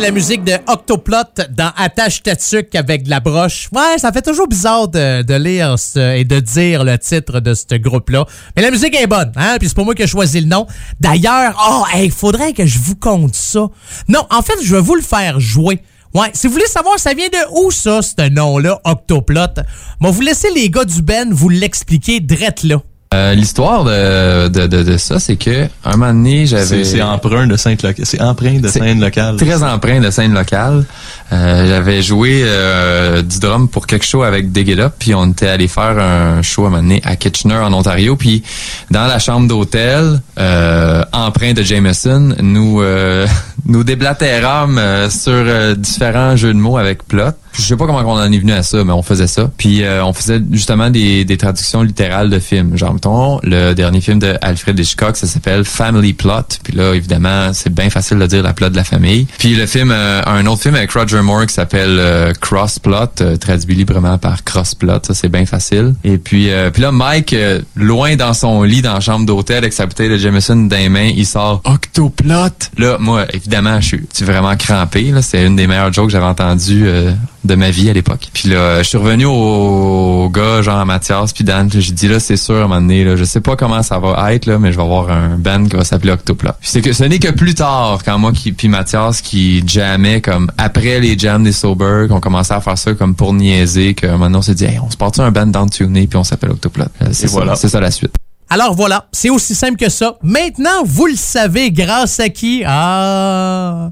[0.00, 3.68] La musique de Octoplot dans Attache Tatuc avec de la broche.
[3.70, 8.24] Ouais, ça fait toujours bizarre de, lire et de dire le titre de ce groupe-là.
[8.56, 9.56] Mais la musique est bonne, hein?
[9.58, 10.66] Puis c'est pas moi qui ai choisi le nom.
[11.00, 13.68] D'ailleurs, oh, il faudrait que je vous conte ça.
[14.08, 15.82] Non, en fait, je vais vous le faire jouer.
[16.14, 19.62] Ouais, si vous voulez savoir ça vient de où ça, ce nom-là, Octoplot,
[20.00, 22.76] moi vous laissez les gars du Ben vous l'expliquer drette là.
[23.12, 26.84] Euh, L'histoire de, de, de, de ça, c'est que un moment donné, j'avais...
[26.84, 28.04] C'est emprunt de scène locale.
[28.06, 29.34] C'est emprunt de scène locale.
[29.34, 30.84] Très empreint de scène locale.
[31.32, 35.26] Euh, j'avais joué euh, du drum pour quelque chose avec Dig It Up, puis on
[35.26, 38.44] était allé faire un show à un moment donné à Kitchener en Ontario, puis
[38.92, 43.26] dans la chambre d'hôtel, euh, empreint de Jameson, nous euh,
[43.66, 47.32] nous déblatérâmes euh, sur euh, différents jeux de mots avec plot.
[47.52, 49.50] Je sais pas comment on en est venu à ça, mais on faisait ça.
[49.56, 52.76] Puis euh, on faisait justement des, des traductions littérales de films.
[52.76, 56.58] Genre, mettons, le dernier film de Alfred Hitchcock, ça s'appelle Family Plot.
[56.62, 59.26] Puis là, évidemment, c'est bien facile de dire la plot de la famille.
[59.38, 63.20] Puis le film, euh, un autre film avec Roger Moore qui s'appelle euh, Cross Plot,
[63.20, 65.00] euh, traduit librement par Cross Plot.
[65.02, 65.94] Ça, c'est bien facile.
[66.04, 67.34] Et puis, euh, puis là, Mike,
[67.74, 70.88] loin dans son lit, dans la chambre d'hôtel, avec sa bouteille de Jameson dans les
[70.88, 72.70] mains, il sort Octoplot.
[72.78, 73.49] Là, moi, évidemment,
[73.80, 75.12] suis je suis vraiment crampé.
[75.22, 77.12] C'est une des meilleures jokes que j'avais entendues euh,
[77.44, 78.28] de ma vie à l'époque.
[78.32, 82.20] Puis là, je suis revenu au, au gars, genre Mathias, puis Dan, j'ai dit là,
[82.20, 84.58] c'est sûr, à un moment donné, là, je sais pas comment ça va être, là,
[84.58, 86.52] mais je vais avoir un band qui va s'appeler Octoplot.
[86.60, 90.20] Puis c'est que ce n'est que plus tard, quand moi qui, puis Mathias qui jammait
[90.20, 94.06] comme après les jams des Sober, qu'on commençait à faire ça comme pour niaiser, que
[94.06, 96.84] maintenant on s'est dit, hey, on se part un band downtuné, puis on s'appelle Octoplot.
[97.02, 98.14] Euh, ça, c'est ça la suite.
[98.52, 100.16] Alors voilà, c'est aussi simple que ça.
[100.24, 102.64] Maintenant, vous le savez, grâce à qui?
[102.66, 103.90] Ah!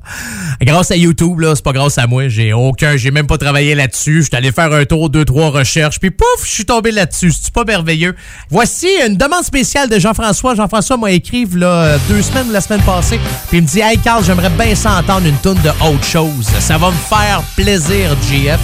[0.61, 2.27] Grâce à YouTube, là, c'est pas grâce à moi.
[2.27, 4.25] J'ai aucun, j'ai même pas travaillé là-dessus.
[4.25, 7.31] Je allé faire un tour, deux, trois recherches, puis pouf, je suis tombé là-dessus.
[7.41, 8.17] C'est pas merveilleux?
[8.51, 10.57] Voici une demande spéciale de Jean-François.
[10.57, 14.25] Jean-François m'a écrit, là, deux semaines la semaine passée, puis il me dit, Hey Carl,
[14.25, 16.47] j'aimerais bien s'entendre une tonne de autre chose.
[16.59, 18.59] Ça va me faire plaisir, JF.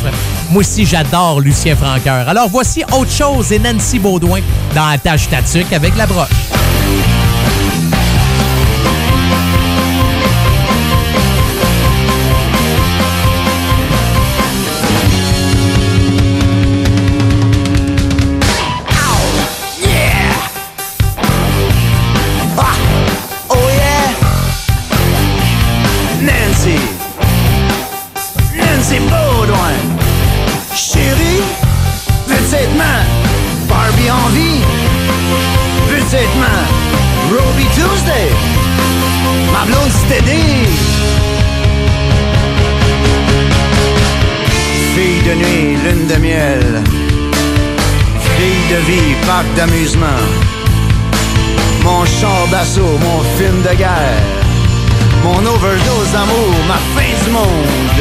[0.51, 2.29] Moi aussi, j'adore Lucien Franqueur.
[2.29, 4.41] Alors voici autre chose et Nancy Baudouin
[4.75, 7.34] dans Attache Tatuc avec la broche.
[49.27, 50.23] Parc d'amusement.
[51.83, 54.23] Mon char d'assaut, mon film de guerre.
[55.23, 58.01] Mon overdose d'amour, ma fin du monde.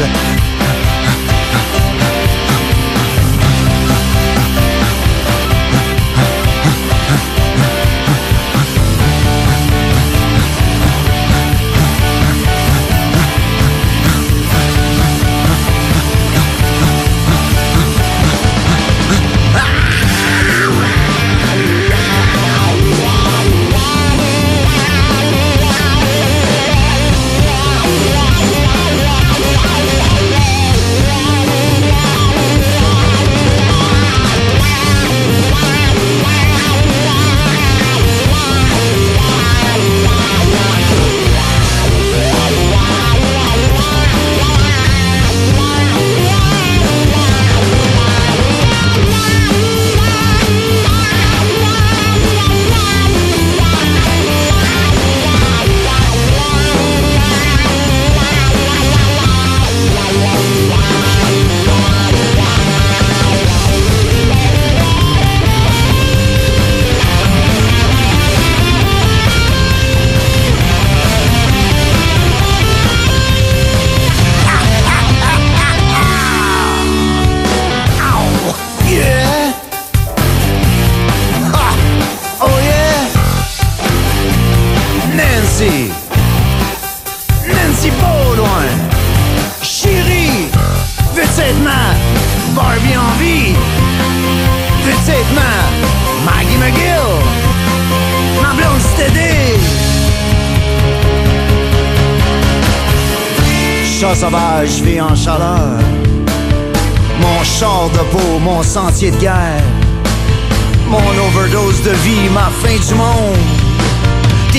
[112.80, 113.36] Du monde,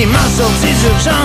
[0.06, 1.25] ma sortie d'urgence.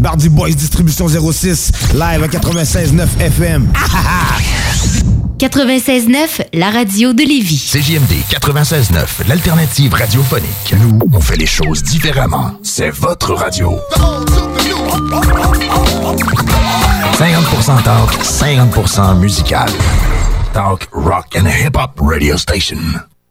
[0.00, 3.68] Bardi Boys Distribution 06, live à 96.9 FM.
[5.38, 7.70] 96.9, la radio de Lévis.
[7.70, 10.74] CJMD 96.9, l'alternative radiophonique.
[10.80, 12.52] Nous, on fait les choses différemment.
[12.62, 13.78] C'est votre radio.
[17.18, 19.68] 50% talk, 50% musical.
[20.54, 22.78] Talk, rock and hip-hop radio station.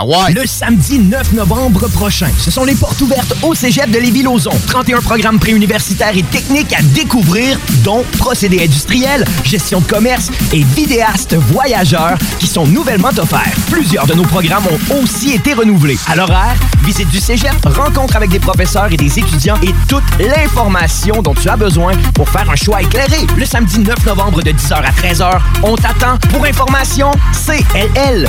[0.00, 0.28] Ah.
[0.32, 4.52] Le samedi 9 novembre prochain, ce sont les portes ouvertes au cégep de Lévis-Lauzon.
[4.68, 11.34] 31 programmes préuniversitaires et techniques à découvrir, dont procédés industriels, gestion de commerce et vidéastes
[11.34, 13.56] voyageurs qui sont nouvellement offerts.
[13.72, 15.98] Plusieurs de nos programmes ont aussi été renouvelés.
[16.06, 21.22] À l'horaire, visite du cégep, rencontre avec des professeurs et des étudiants et toute l'information
[21.22, 23.26] dont tu as besoin pour faire un choix éclairé.
[23.36, 26.18] Le samedi 9 novembre de 10h à 13h, on t'attend.
[26.30, 28.28] Pour information, cll.qc.ca.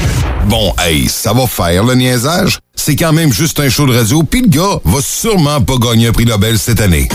[0.51, 2.59] Bon, hey, ça va faire le niaisage.
[2.75, 6.07] C'est quand même juste un show de radio, puis le gars va sûrement pas gagner
[6.07, 7.07] un prix Nobel cette année.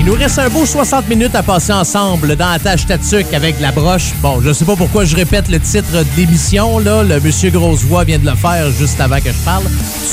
[0.00, 3.60] Il nous reste un beau 60 minutes à passer ensemble dans la tâche tatuc avec
[3.60, 4.14] la broche.
[4.22, 7.02] Bon, je sais pas pourquoi je répète le titre de l'émission, là.
[7.02, 9.64] Le monsieur Grosse Voix vient de le faire juste avant que je parle.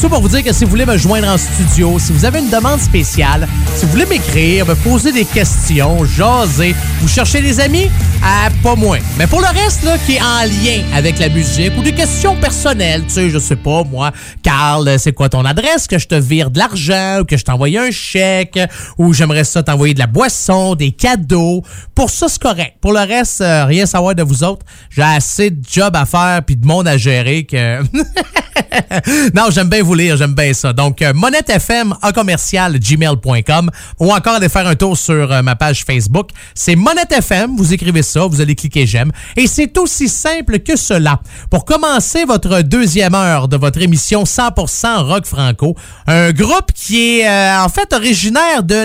[0.02, 2.40] Tout pour vous dire que si vous voulez me joindre en studio, si vous avez
[2.40, 7.60] une demande spéciale, si vous voulez m'écrire, me poser des questions, jaser, vous cherchez des
[7.60, 7.90] amis,
[8.22, 9.00] ah, pas moins.
[9.18, 12.36] Mais pour le reste, là, qui est en lien avec la musique ou des questions
[12.36, 14.12] personnelles, tu sais, je sais pas, moi,
[14.44, 17.70] Carl, c'est quoi ton adresse, que je te vire de l'argent, ou que je t'envoie
[17.80, 18.60] un chèque,
[18.98, 21.64] ou j'aimerais ça t'envoyer de la boisson, des cadeaux.
[21.96, 22.78] Pour ça, c'est correct.
[22.82, 24.66] Pour le reste, euh, rien savoir de vous autres.
[24.90, 27.82] J'ai assez de job à faire puis de monde à gérer que...
[29.36, 30.74] non, j'aime bien vous lire, j'aime bien ça.
[30.74, 33.70] Donc, euh, monettefm en commercial gmail.com
[34.00, 36.30] ou encore aller faire un tour sur euh, ma page Facebook.
[36.54, 39.12] C'est monettefm, vous écrivez ça, vous allez cliquer j'aime.
[39.36, 41.22] Et c'est aussi simple que cela.
[41.50, 45.76] Pour commencer votre deuxième heure de votre émission 100% rock franco,
[46.08, 48.76] un groupe qui est euh, en fait originaire de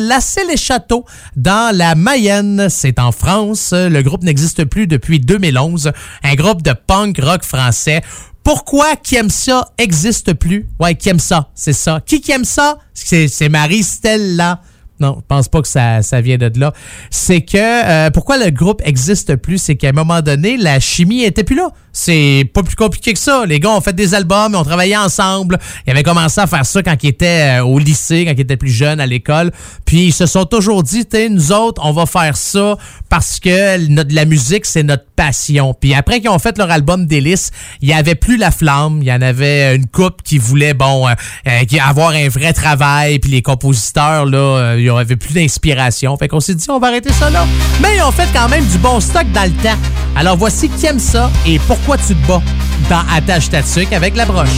[1.36, 2.68] dans la Mayenne.
[2.68, 3.72] C'est en France.
[3.72, 5.92] Le groupe n'existe plus depuis 2011.
[6.22, 8.02] Un groupe de punk rock français.
[8.44, 10.66] Pourquoi qui aime ça existe plus?
[10.80, 12.00] Ouais, qui aime ça, c'est ça.
[12.04, 12.78] Qui qui aime ça?
[12.92, 14.60] C'est Marie-Stella.
[14.98, 16.72] Non, je pense pas que ça, ça vient de là.
[17.10, 21.24] C'est que euh, pourquoi le groupe existe plus, c'est qu'à un moment donné, la chimie
[21.24, 21.70] était plus là.
[21.92, 23.44] C'est pas plus compliqué que ça.
[23.46, 25.58] Les gars ont fait des albums, ils ont travaillé ensemble.
[25.86, 28.56] Ils avaient commencé à faire ça quand ils étaient euh, au lycée, quand ils étaient
[28.56, 29.50] plus jeunes, à l'école.
[29.84, 32.76] Puis ils se sont toujours dit, tu nous autres, on va faire ça
[33.10, 35.74] parce que notre, la musique, c'est notre passion.
[35.78, 37.50] Puis après qu'ils ont fait leur album Délice,
[37.82, 39.00] il n'y avait plus la flamme.
[39.02, 41.12] Il y en avait une coupe qui voulait, bon, euh,
[41.46, 43.18] euh, avoir un vrai travail.
[43.18, 46.16] Puis les compositeurs, là, ils n'avaient plus d'inspiration.
[46.16, 47.46] Fait qu'on s'est dit, on va arrêter ça là.
[47.82, 49.78] Mais ils ont fait quand même du bon stock dans le temps.
[50.16, 52.42] Alors voici qui aime ça et pourquoi pourquoi tu te bats
[52.88, 53.60] dans Attache ta
[53.92, 54.50] avec la broche?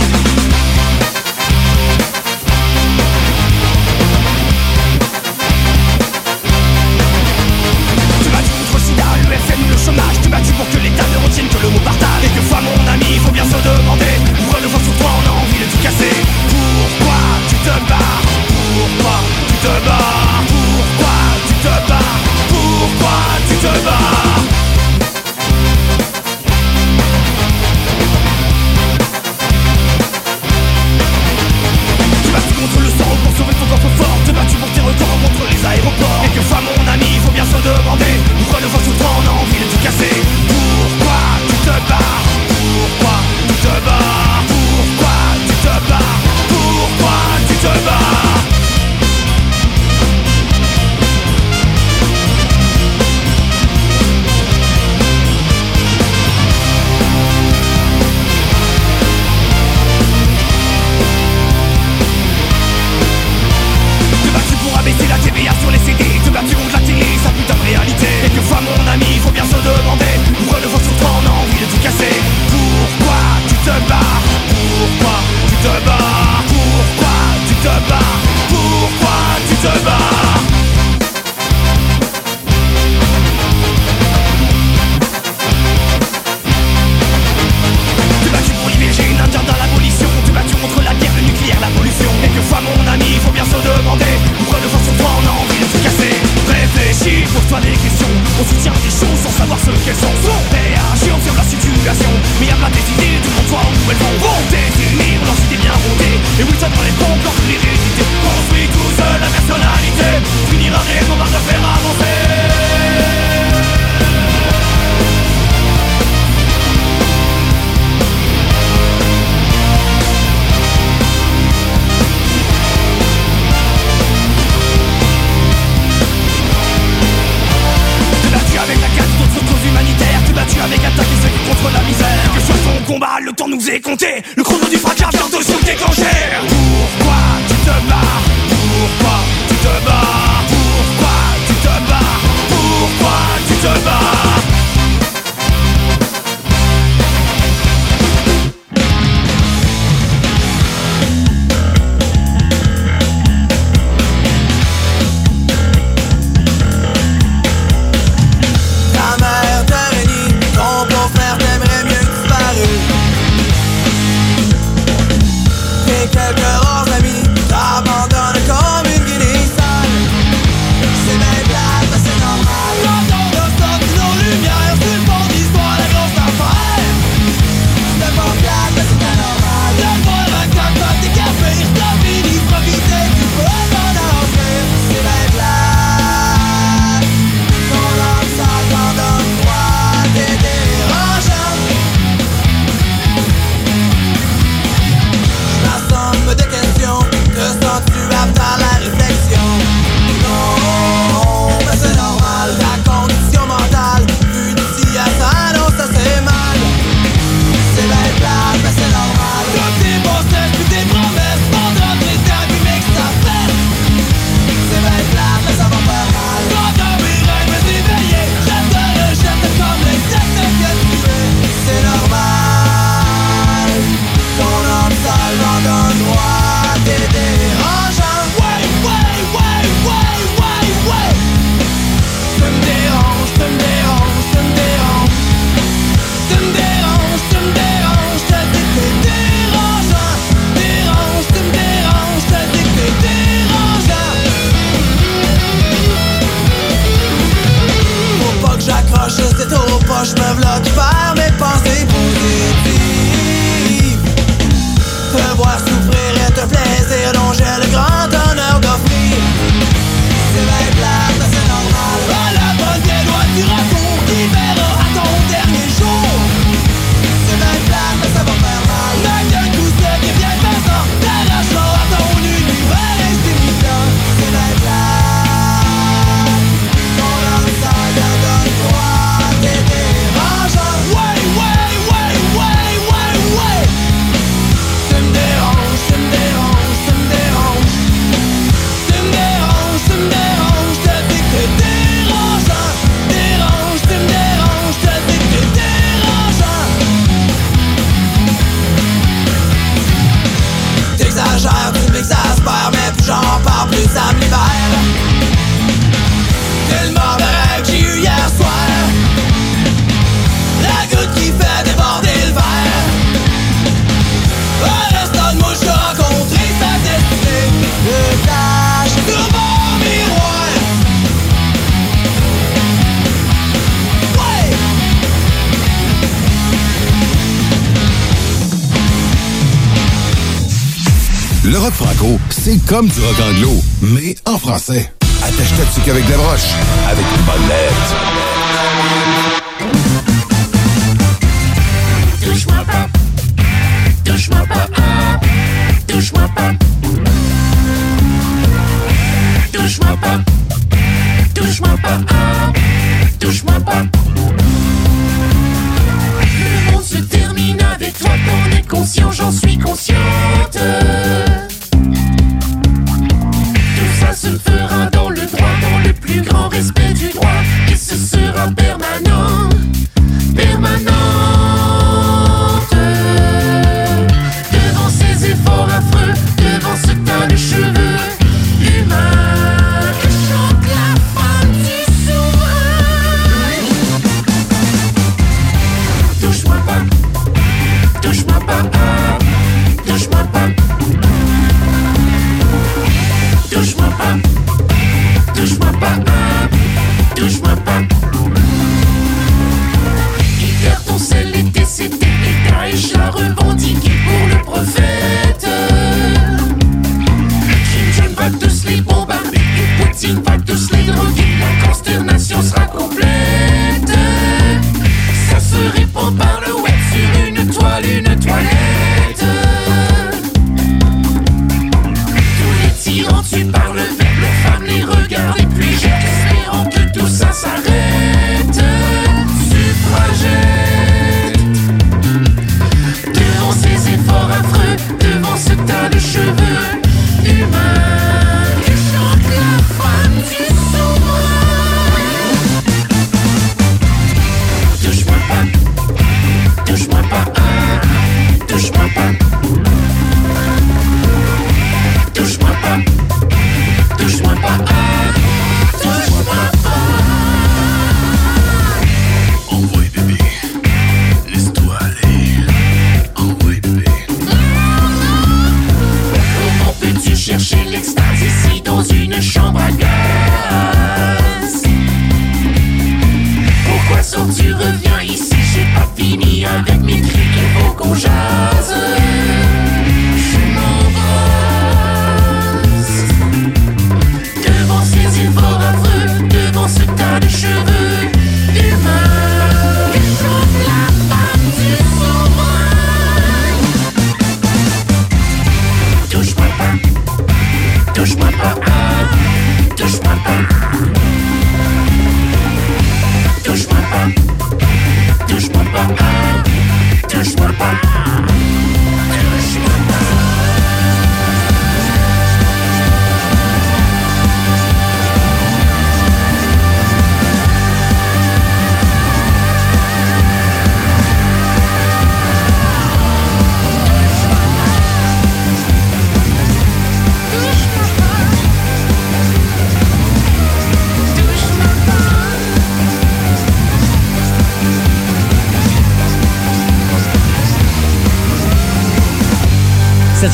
[332.66, 333.50] Comme du rock anglo,
[333.82, 334.90] mais en français.
[335.22, 336.52] Attache-toi dessus qu'avec des broches,
[336.88, 339.13] avec une bonne lettre.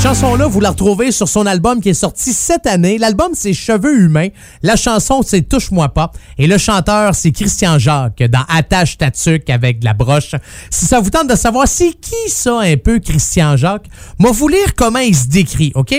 [0.01, 2.97] Cette chanson-là, vous la retrouvez sur son album qui est sorti cette année.
[2.97, 4.29] L'album, c'est Cheveux humains.
[4.63, 6.11] La chanson, c'est Touche-moi pas.
[6.39, 9.11] Et le chanteur, c'est Christian Jacques dans Attache ta
[9.53, 10.35] avec de la broche.
[10.71, 14.49] Si ça vous tente de savoir c'est qui ça un peu, Christian Jacques, moi vous
[14.49, 15.95] lire comment il se décrit, OK?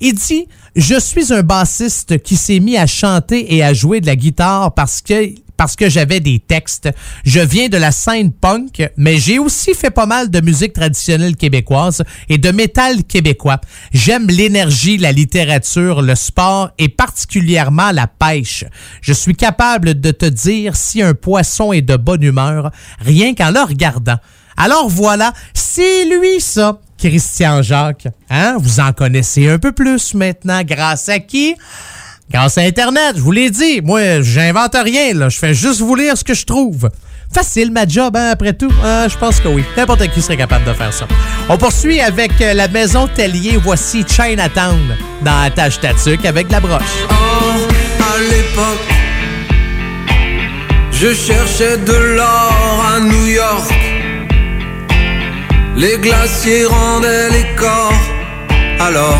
[0.00, 4.06] Il dit Je suis un bassiste qui s'est mis à chanter et à jouer de
[4.06, 6.88] la guitare parce que parce que j'avais des textes.
[7.24, 11.36] Je viens de la scène punk, mais j'ai aussi fait pas mal de musique traditionnelle
[11.36, 13.60] québécoise et de métal québécois.
[13.92, 18.64] J'aime l'énergie, la littérature, le sport et particulièrement la pêche.
[19.00, 22.70] Je suis capable de te dire si un poisson est de bonne humeur
[23.00, 24.16] rien qu'en le regardant.
[24.56, 28.08] Alors voilà, c'est lui ça, Christian Jacques.
[28.30, 28.56] Hein?
[28.58, 31.54] Vous en connaissez un peu plus maintenant grâce à qui?
[32.30, 33.80] Grâce à Internet, je vous l'ai dit.
[33.82, 35.28] Moi, j'invente rien, là.
[35.28, 36.90] Je fais juste vous lire ce que je trouve.
[37.32, 38.72] Facile, ma job, hein, après tout?
[38.84, 39.64] Euh, je pense que oui.
[39.76, 41.06] N'importe qui serait capable de faire ça.
[41.48, 43.58] On poursuit avec euh, la maison Tellier.
[43.62, 46.82] Voici Chinatown dans Attache Tatuc avec la broche.
[47.10, 48.94] à l'époque,
[50.92, 53.72] je cherchais de l'or à New York.
[55.76, 57.92] Les glaciers rendaient les corps.
[58.80, 59.18] Alors,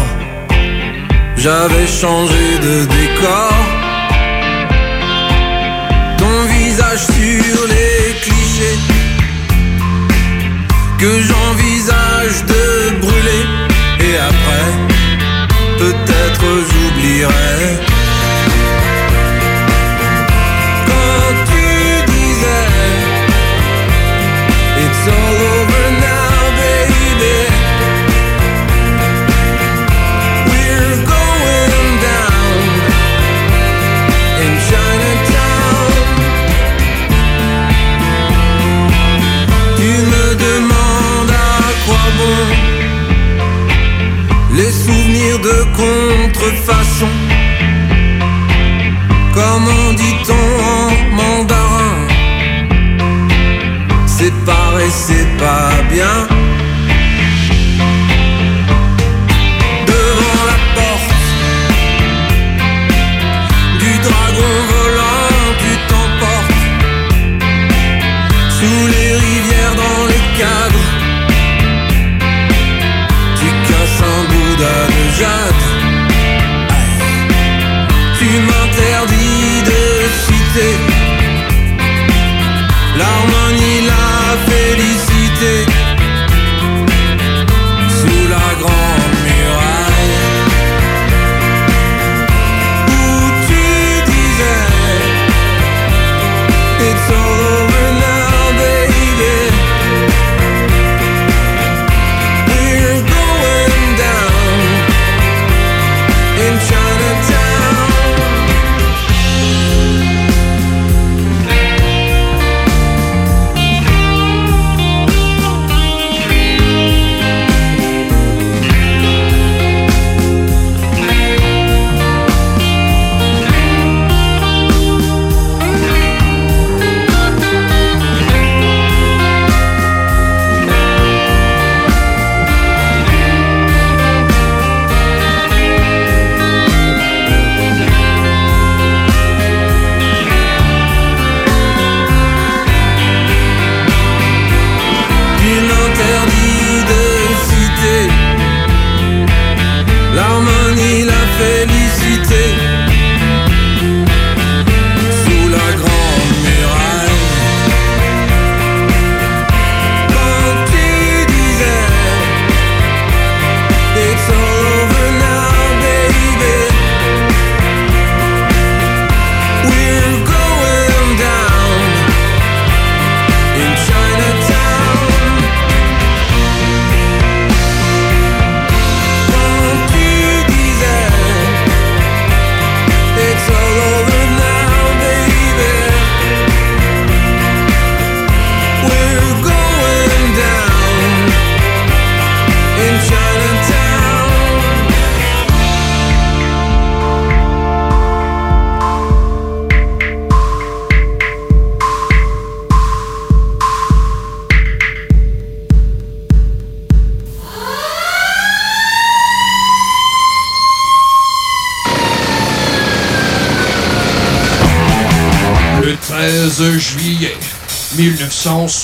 [1.48, 3.55] j'avais changé de décor.
[6.18, 8.78] Ton visage sur les clichés
[10.98, 13.44] que j'envisage de brûler.
[14.01, 14.73] Et après,
[15.78, 17.86] peut-être j'oublierai.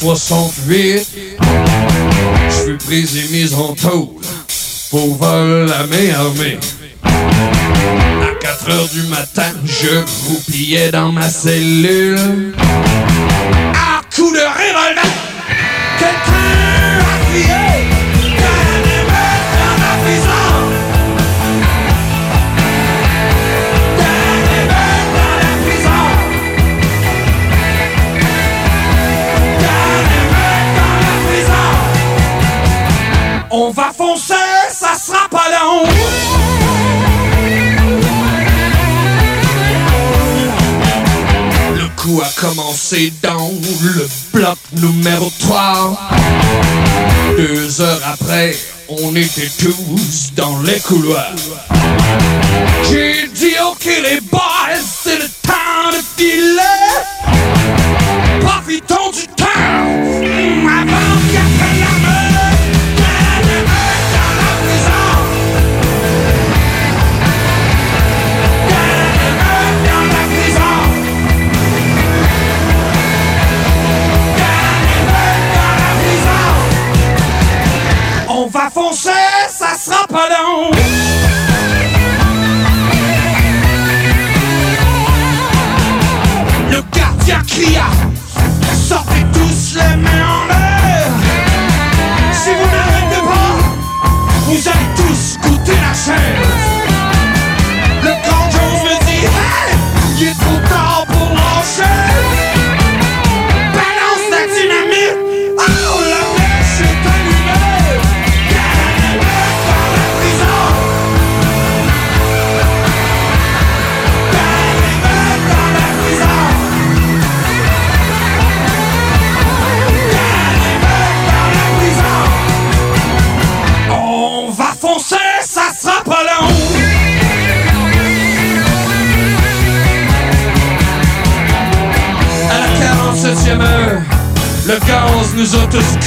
[0.03, 1.07] 68.
[2.49, 4.09] Je suis prise et mise en tôle
[4.91, 6.59] pour vol la main armée.
[7.05, 12.53] À 4 heures du matin, je croupillais dans ma cellule.
[49.39, 51.72] étaient tous dans les couloirs.
[87.71, 88.32] Yeah.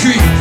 [0.06, 0.35] tree.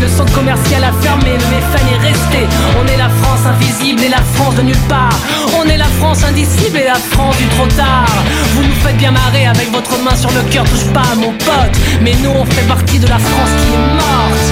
[0.00, 2.48] Le centre commercial a fermé, le FN est resté.
[2.80, 5.18] On est la France invisible et la France de nulle part.
[5.58, 8.08] On est la France indicible et la France du trop tard.
[8.54, 11.32] Vous nous faites bien marrer avec votre main sur le cœur, touche pas à mon
[11.32, 11.76] pote.
[12.00, 14.48] Mais nous on fait partie de la France qui est morte.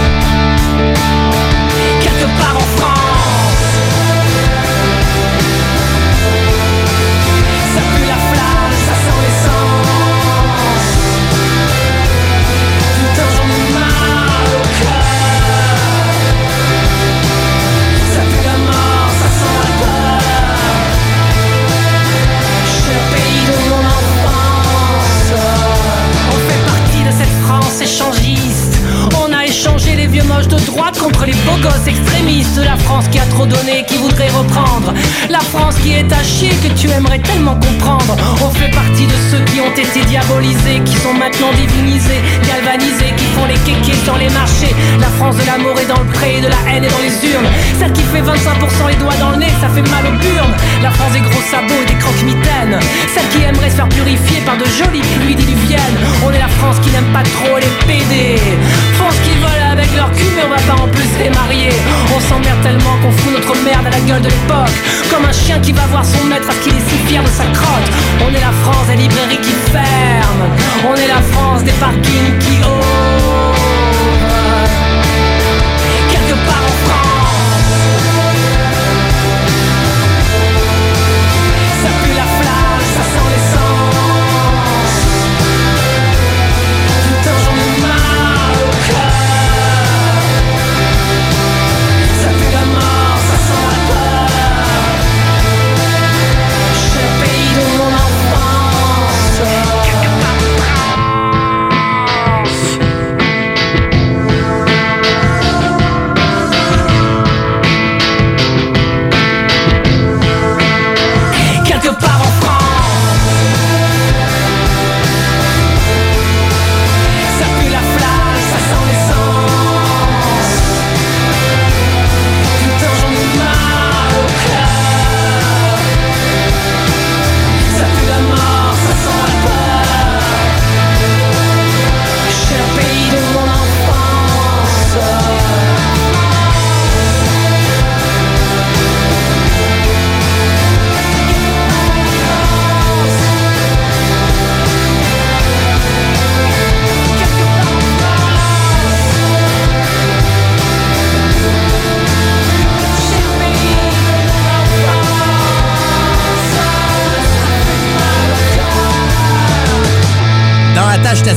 [2.03, 2.98] Quelque part en France.
[30.67, 32.61] Droite contre les beaux gosses extrémistes.
[32.63, 34.93] La France qui a trop donné, qui voudrait reprendre.
[35.31, 38.17] La France qui est à chier, que tu aimerais tellement comprendre.
[38.45, 43.25] On fait partie de ceux qui ont été diabolisés, qui sont maintenant divinisés, galvanisés, qui
[43.35, 44.75] font les kékés sur les marchés.
[45.01, 47.49] La France de l'amour est dans le pré, de la haine est dans les urnes.
[47.79, 50.55] Celle qui fait 25% les doigts dans le nez, ça fait mal aux burnes.
[50.83, 52.79] La France des gros sabots et des croque-mitaines.
[53.15, 55.99] Celle qui aimerait se faire purifier par de jolies pluies diluviennes.
[56.25, 58.37] On est la France qui n'aime pas trop les PD.
[58.99, 61.71] France qui vole avec leur cul, mais on va pas en plus les marier.
[62.15, 64.77] On s'emmerde tellement qu'on fout notre merde à la gueule de l'époque.
[65.11, 67.47] Comme un chien qui va voir son maître parce qu'il est si fier de sa
[67.59, 67.89] crotte.
[68.25, 70.49] On est la France des librairies qui ferment.
[70.91, 73.55] On est la France des parkings qui ouvrent.
[76.11, 77.08] Quelque part en France.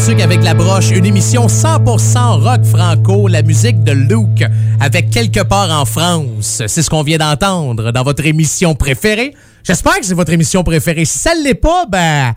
[0.09, 4.43] Avec la broche, une émission 100% rock franco, la musique de Luke
[4.81, 6.63] avec quelque part en France.
[6.67, 9.35] C'est ce qu'on vient d'entendre dans votre émission préférée.
[9.63, 11.05] J'espère que c'est votre émission préférée.
[11.05, 12.33] Si ça l'est pas, ben,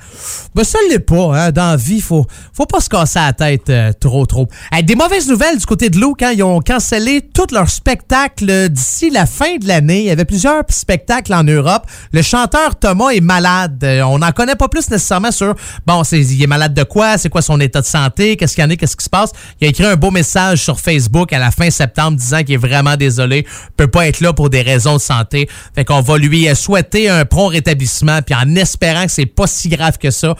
[0.54, 1.34] ben ça l'est pas.
[1.34, 1.52] Hein.
[1.52, 4.46] Dans la vie, faut, faut pas se casser la tête euh, trop, trop.
[4.82, 6.22] Des mauvaises nouvelles du côté de Luke.
[6.22, 6.32] Hein.
[6.34, 10.00] Ils ont cancellé tous leurs spectacles d'ici la fin de l'année.
[10.00, 11.86] Il y avait plusieurs spectacles en Europe.
[12.12, 13.82] Le chanteur Thomas est malade.
[13.84, 15.54] Euh, on n'en connaît pas plus nécessairement sur,
[15.86, 17.16] bon, c'est, il est malade de quoi?
[17.16, 18.36] C'est quoi son état de santé?
[18.36, 18.76] Qu'est-ce qu'il y en a?
[18.76, 19.32] Qu'est-ce qui se passe?
[19.62, 22.58] Il a écrit un beau message sur Facebook à la fin septembre disant qu'il est
[22.58, 23.46] vraiment désolé.
[23.76, 25.48] peut pas être là pour des raisons de santé.
[25.74, 29.68] Fait qu'on va lui souhaiter un prompt rétablissement, puis en espérant que c'est pas si
[29.68, 30.34] grave que ça,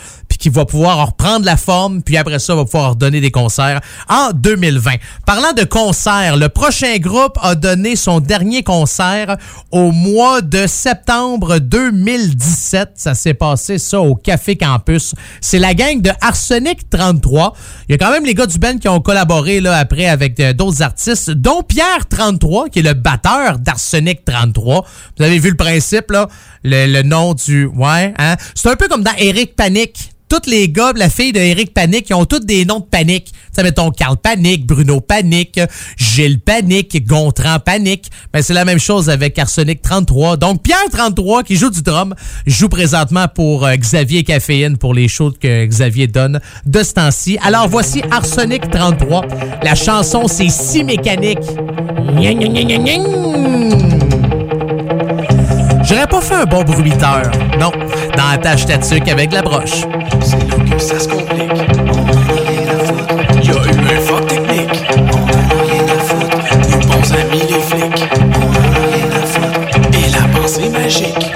[0.44, 3.80] qu'il va pouvoir reprendre la forme, puis après ça, va pouvoir donner des concerts
[4.10, 4.90] en 2020.
[5.24, 9.38] Parlant de concerts, le prochain groupe a donné son dernier concert
[9.72, 12.90] au mois de septembre 2017.
[12.96, 15.14] Ça s'est passé ça au Café Campus.
[15.40, 17.54] C'est la gang de Arsenic 33.
[17.88, 20.38] Il y a quand même les gars du band qui ont collaboré là après avec
[20.40, 24.84] euh, d'autres artistes, dont Pierre 33, qui est le batteur d'Arsenic 33.
[25.16, 26.28] Vous avez vu le principe, là?
[26.64, 27.64] Le, le nom du...
[27.64, 28.36] Ouais, hein?
[28.54, 32.09] C'est un peu comme dans Eric Panic tous les gars, la fille de Eric Panic,
[32.10, 33.32] ils ont tous des noms de panique.
[33.52, 35.60] Ça mettons Carl Panic, Bruno Panic,
[35.96, 38.10] Gilles Panic, Gontran Panic.
[38.32, 40.36] Ben, c'est la même chose avec Arsenic 33.
[40.36, 42.14] Donc, Pierre 33, qui joue du drum,
[42.46, 47.38] joue présentement pour euh, Xavier Caféine pour les shows que Xavier donne de ce temps-ci.
[47.44, 49.26] Alors, voici Arsenic 33.
[49.62, 51.38] La chanson, c'est Si mécanique.
[55.94, 57.22] J'aurais pas fait un bon bruiteur.
[57.60, 57.70] Non,
[58.16, 59.84] dans la tâche tatuc avec la broche.
[60.20, 61.52] C'est là que ça se complique.
[61.86, 63.14] On en a rien à foutre.
[63.40, 64.82] Y'a eu un fuck technique.
[64.90, 66.36] On en a rien à foutre.
[66.68, 68.08] Nos bons amis les flics.
[68.12, 69.68] On en a rien à foutre.
[69.92, 71.32] Et la pensée magique.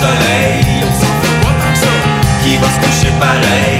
[0.00, 0.92] Soleil, on
[1.60, 1.94] que ça.
[2.42, 3.79] Qui va se coucher pareil,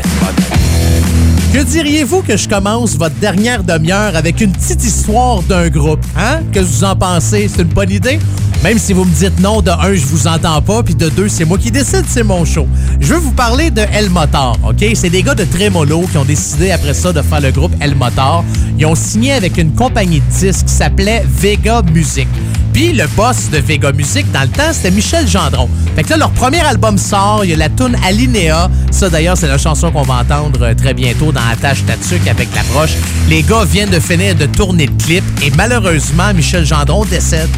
[1.52, 6.06] Que diriez-vous que je commence votre dernière demi-heure avec une petite histoire d'un groupe?
[6.16, 6.42] Hein?
[6.54, 7.48] Que vous en pensez?
[7.48, 8.20] C'est une bonne idée?
[8.64, 11.30] Même si vous me dites non, de un, je vous entends pas, puis de deux,
[11.30, 12.68] c'est moi qui décide, c'est mon show.
[12.99, 14.86] Je veux vous parler de El Motor, OK?
[14.95, 17.95] C'est des gars de Tremolo qui ont décidé après ça de faire le groupe El
[17.95, 18.44] Motor.
[18.77, 22.27] Ils ont signé avec une compagnie de disques qui s'appelait Vega Music.
[22.73, 25.69] Puis le boss de Vega Music, dans le temps, c'était Michel Gendron.
[25.95, 28.69] Fait que là, leur premier album sort, il y a la tune Alinea.
[28.91, 32.49] Ça, d'ailleurs, c'est la chanson qu'on va entendre euh, très bientôt dans Attache Tatuc avec
[32.53, 32.95] la broche.
[33.30, 37.49] Les gars viennent de finir de tourner le clip et malheureusement, Michel Gendron décède.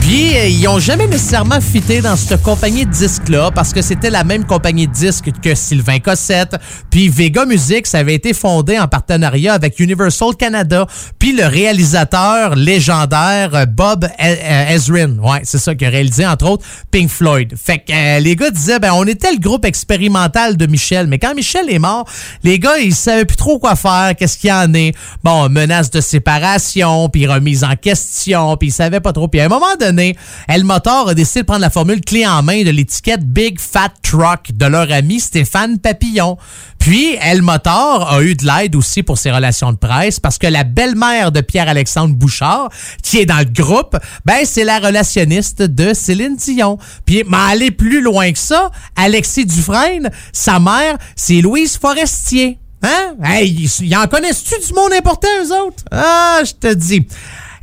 [0.00, 4.10] Puis, euh, ils ont jamais nécessairement fité dans cette compagnie de disques-là parce que c'était
[4.10, 6.56] la même compagnie de disques que Sylvain Cossette.
[6.90, 10.86] Puis, Vega Music, ça avait été fondé en partenariat avec Universal Canada.
[11.18, 16.26] Puis, le réalisateur légendaire euh, Bob E- euh, Ezrin, ouais, c'est ça, qui a réalisé,
[16.26, 17.54] entre autres, Pink Floyd.
[17.56, 21.06] Fait que euh, les gars disaient, ben, on était le groupe expérimental de Michel.
[21.06, 22.04] Mais quand Michel est mort,
[22.42, 24.92] les gars, ils savaient plus trop quoi faire, qu'est-ce qu'il y en est.
[25.22, 29.28] Bon, menace de séparation, puis remise en question, puis ils savaient pas trop.
[29.28, 30.16] Puis à un moment donné,
[30.48, 33.92] El Motor a décidé de prendre la formule clé en main de l'étiquette Big Fat
[34.02, 36.36] Truck de leur ami Stéphane Papillon.
[36.78, 40.46] Puis El Motor a eu de l'aide aussi pour ses relations de presse parce que
[40.46, 42.68] la belle-mère de Pierre-Alexandre Bouchard,
[43.02, 43.96] qui est dans le groupe,
[44.26, 46.78] ben c'est la relationniste de Céline Dion.
[47.06, 52.58] Puis mais aller plus loin que ça, Alexis Dufresne, sa mère, c'est Louise Forestier.
[52.82, 53.14] Hein?
[53.24, 55.84] Hey, y en connaissent-tu du monde important, eux autres?
[55.90, 57.06] Ah, je te dis.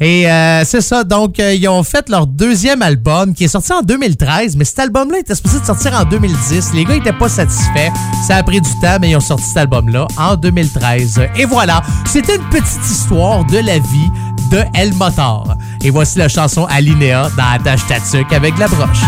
[0.03, 3.72] Et euh, c'est ça, donc euh, ils ont fait leur deuxième album qui est sorti
[3.72, 6.73] en 2013, mais cet album-là était supposé sortir en 2010.
[6.73, 7.91] Les gars n'étaient pas satisfaits.
[8.26, 11.22] Ça a pris du temps, mais ils ont sorti cet album-là en 2013.
[11.36, 14.10] Et voilà, c'était une petite histoire de la vie
[14.49, 15.53] de El Motor.
[15.84, 19.03] Et voici la chanson Alinéa dans Attache Tatuc avec la broche.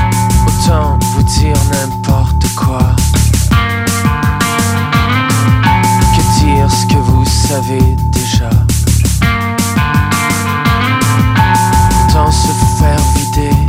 [0.45, 2.95] Autant vous dire n'importe quoi
[6.15, 8.12] que dire ce que vous savez
[12.13, 13.62] Autant se faire vider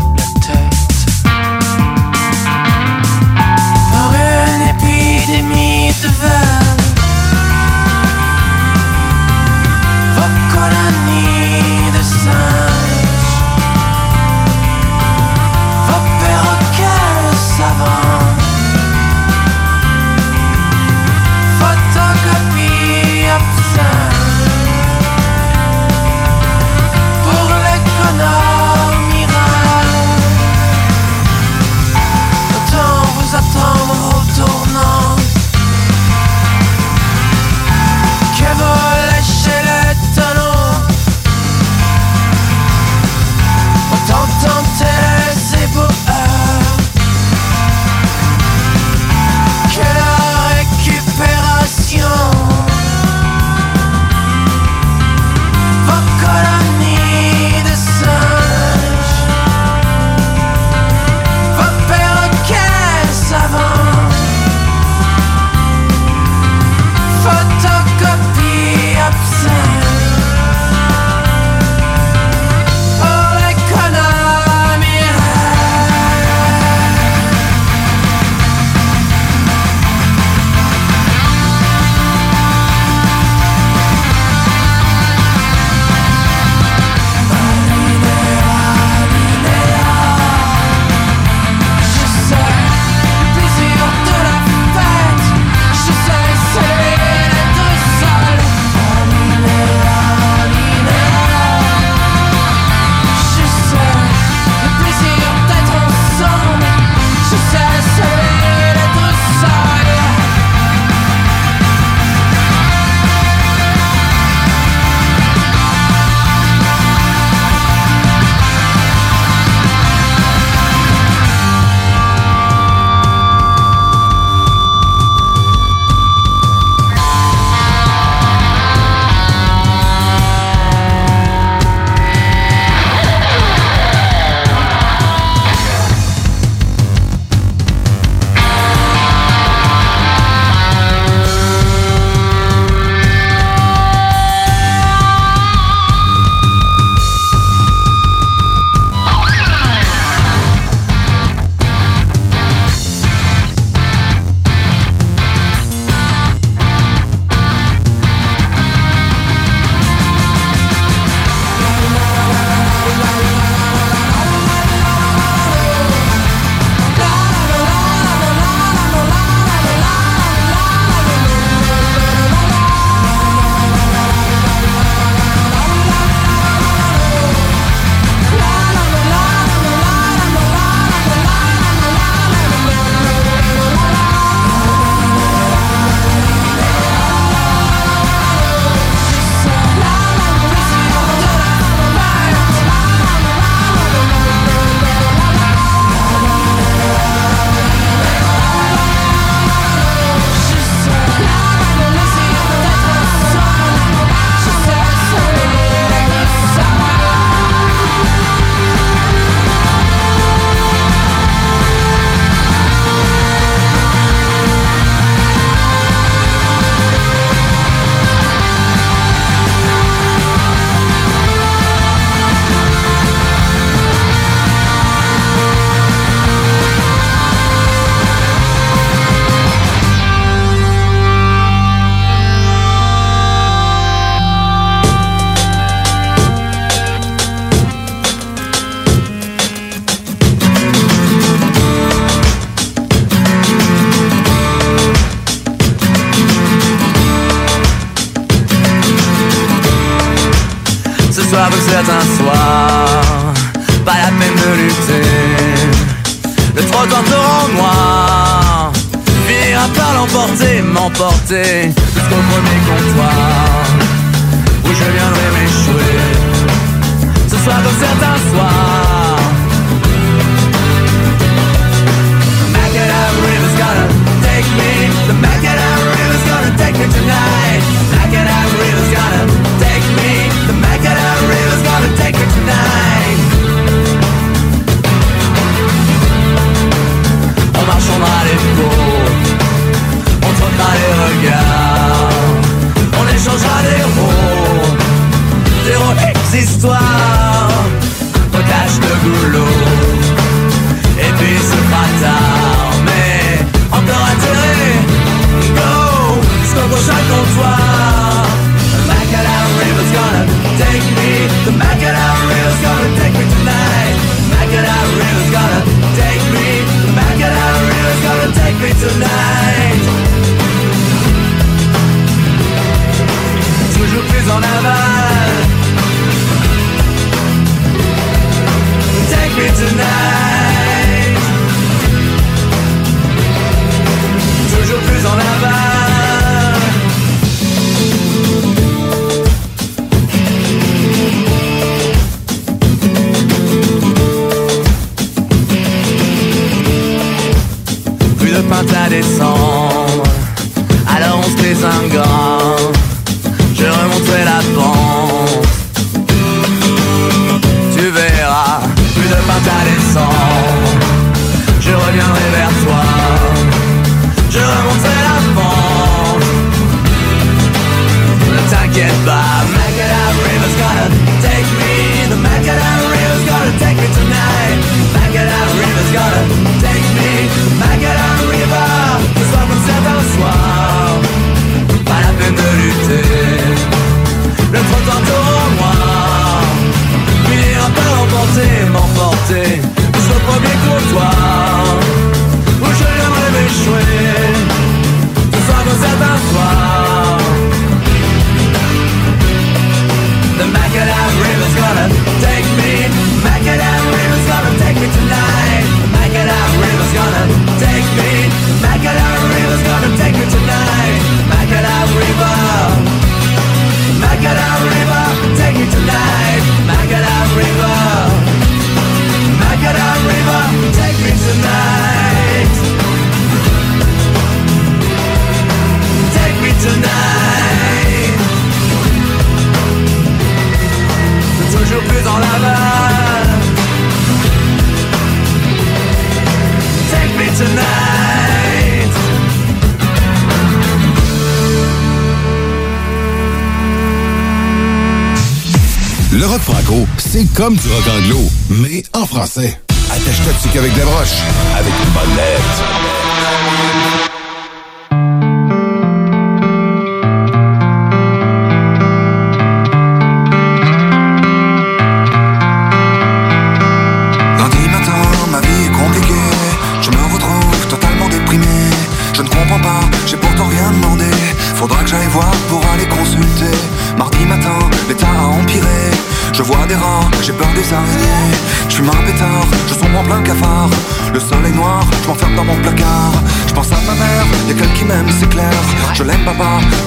[446.25, 449.61] Le rock franco, c'est comme du rock anglo, mais en français.
[449.91, 451.21] Attache-toi qu'avec des broches,
[451.55, 452.94] avec une bonne lettre.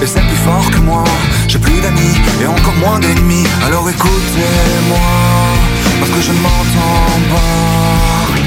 [0.02, 1.04] et c'est plus fort que moi.
[1.48, 3.46] J'ai plus d'amis et encore moins d'ennemis.
[3.66, 5.08] Alors écoutez-moi,
[6.00, 8.38] parce que je ne m'entends pas.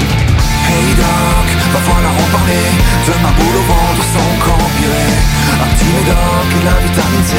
[0.72, 2.64] Hey doc, va falloir en parler
[3.06, 5.12] de ma boule au ventre sans qu'empirer.
[5.52, 7.34] Un petit médoc et la vitamine C,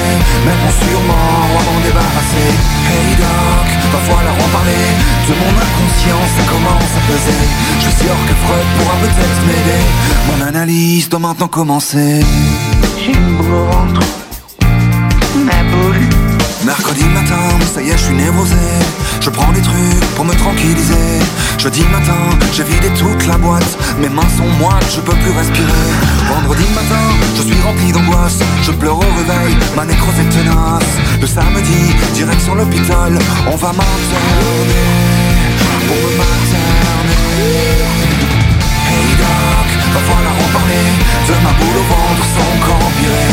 [0.45, 2.51] même en sûrement à m'en débarrasser.
[2.93, 4.85] Hey doc, va falloir en parler
[5.27, 7.41] de mon inconscience, ça commence à peser.
[7.79, 9.83] Je suis sûr que Freud pourra peut-être m'aider.
[10.29, 12.21] Mon analyse doit maintenant commencer.
[16.65, 18.55] Mercredi matin, ça y est, je suis névrosé.
[19.19, 21.19] Je prends des trucs pour me tranquilliser.
[21.57, 22.17] Jeudi matin,
[22.53, 23.77] j'ai vidé toute la boîte.
[23.99, 25.89] Mes mains sont moites, je peux plus respirer.
[26.29, 27.03] Vendredi matin,
[27.35, 28.39] je suis rempli d'angoisse.
[28.61, 30.93] Je pleure au réveil, ma nécrose est tenace.
[31.19, 33.17] Le samedi, direction l'hôpital,
[33.51, 34.83] on va m'interner
[35.87, 36.53] pour me materner
[38.93, 40.87] mon Irak Va falloir en parler.
[41.27, 43.25] De ma boule au ventre sans cambier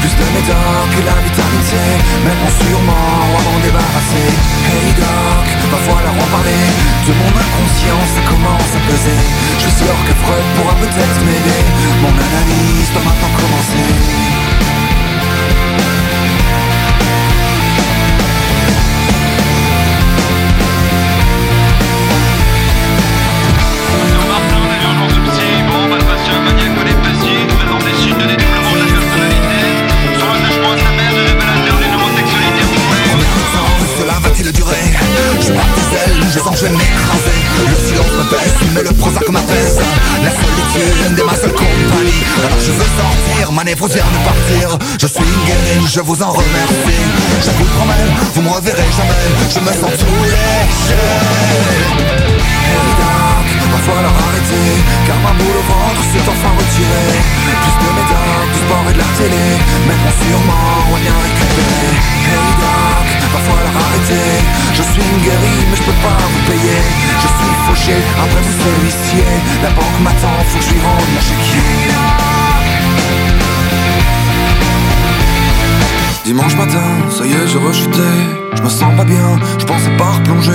[0.00, 1.82] Plus de médoc que la vitalité.
[2.24, 4.30] Même en sûrement à m'en débarrasser.
[4.68, 6.64] Hey doc, va falloir en parler.
[7.06, 9.20] De mon inconscience ça commence à peser.
[9.58, 11.62] Je suis sûr que Freud pourra peut-être m'aider.
[12.02, 13.88] Mon analyse doit maintenant commencer.
[39.02, 39.80] Prozac m'apaise
[40.22, 44.78] La solitude est ma seule compagnie Alors je veux sortir, ma névrosien de partir.
[45.00, 47.02] Je suis guéri, je vous en remercie.
[47.44, 49.26] Je vous promets, vous me reverrez jamais.
[49.52, 51.42] Je me sens tout léger
[53.72, 54.68] Va falloir arrêter
[55.06, 57.16] Car ma boule au ventre s'est enfin retirée.
[57.62, 59.46] Plus de médocs, du sport et de la télé
[59.88, 61.88] bon sûrement rien récupéré
[62.28, 64.28] Hey Doc, va falloir arrêter.
[64.76, 66.80] Je suis une guérie mais je peux pas vous payer.
[67.22, 71.10] Je suis fauché après tous ces huissiers La banque m'attend, faut que je lui rende
[71.14, 71.72] mon chéquier
[76.24, 77.98] Dimanche matin, ça y est, rechuté.
[78.54, 80.52] Je me sens pas bien, je pensais pas replonger.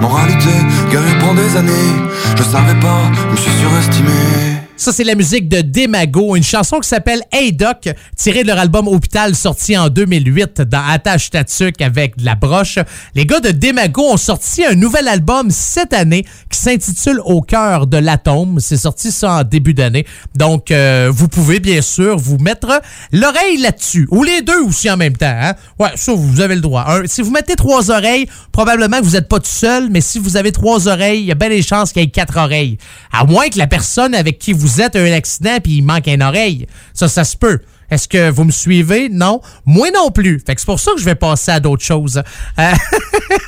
[0.00, 0.54] Moralité,
[0.90, 1.92] guéri pour des années.
[2.36, 4.67] Je savais pas, je me suis surestimé.
[4.80, 8.58] Ça, c'est la musique de Demago, une chanson qui s'appelle Hey Doc, tirée de leur
[8.58, 12.78] album Hôpital sorti en 2008 dans Attache Tatuc avec de la broche.
[13.16, 17.88] Les gars de Demago ont sorti un nouvel album cette année qui s'intitule Au cœur
[17.88, 18.60] de l'atome.
[18.60, 20.06] C'est sorti ça en début d'année.
[20.36, 22.80] Donc, euh, vous pouvez bien sûr vous mettre
[23.10, 24.06] l'oreille là-dessus.
[24.12, 25.26] Ou les deux aussi en même temps.
[25.26, 25.54] Hein?
[25.80, 26.86] Ouais, ça, vous avez le droit.
[27.06, 30.36] si vous mettez trois oreilles, probablement que vous n'êtes pas tout seul, mais si vous
[30.36, 32.78] avez trois oreilles, il y a bien des chances qu'il y ait quatre oreilles.
[33.12, 36.06] À moins que la personne avec qui vous vous êtes un accident puis il manque
[36.06, 36.66] une oreille.
[36.92, 37.60] Ça, ça se peut.
[37.90, 39.08] Est-ce que vous me suivez?
[39.08, 39.40] Non.
[39.64, 40.40] Moi non plus.
[40.44, 42.22] Fait que c'est pour ça que je vais passer à d'autres choses.
[42.58, 42.72] Euh,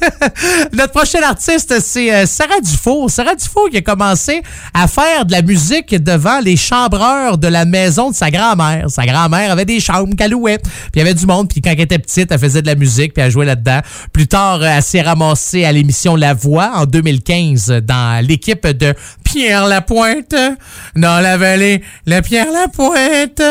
[0.73, 3.11] notre prochaine artiste, c'est euh, Sarah Dufour.
[3.11, 4.43] Sarah Dufour qui a commencé
[4.73, 8.91] à faire de la musique devant les chambreurs de la maison de sa grand-mère.
[8.91, 10.59] Sa grand-mère avait des chambres qu'elle louait.
[10.59, 11.49] Puis il y avait du monde.
[11.49, 13.81] Puis quand elle était petite, elle faisait de la musique puis elle jouait là-dedans.
[14.13, 18.95] Plus tard, elle s'est ramassée à l'émission La Voix en 2015 dans l'équipe de
[19.25, 20.35] Pierre Lapointe
[20.97, 21.83] dans la vallée.
[22.07, 23.43] La Pierre Lapointe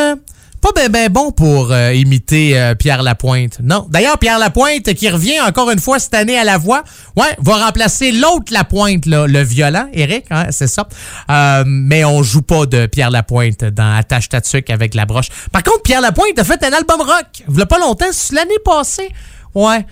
[0.60, 3.58] pas ben, ben bon pour euh, imiter euh, Pierre Lapointe.
[3.62, 3.86] Non.
[3.88, 6.82] D'ailleurs, Pierre Lapointe, qui revient encore une fois cette année à la voix,
[7.16, 10.86] ouais, va remplacer l'autre Lapointe, là, le violent, Eric, hein, c'est ça.
[11.30, 15.28] Euh, mais on joue pas de Pierre Lapointe dans Attache Tatuc avec la broche.
[15.50, 19.08] Par contre, Pierre Lapointe a fait un album rock, il pas longtemps, l'année passée.
[19.54, 19.86] Ouais.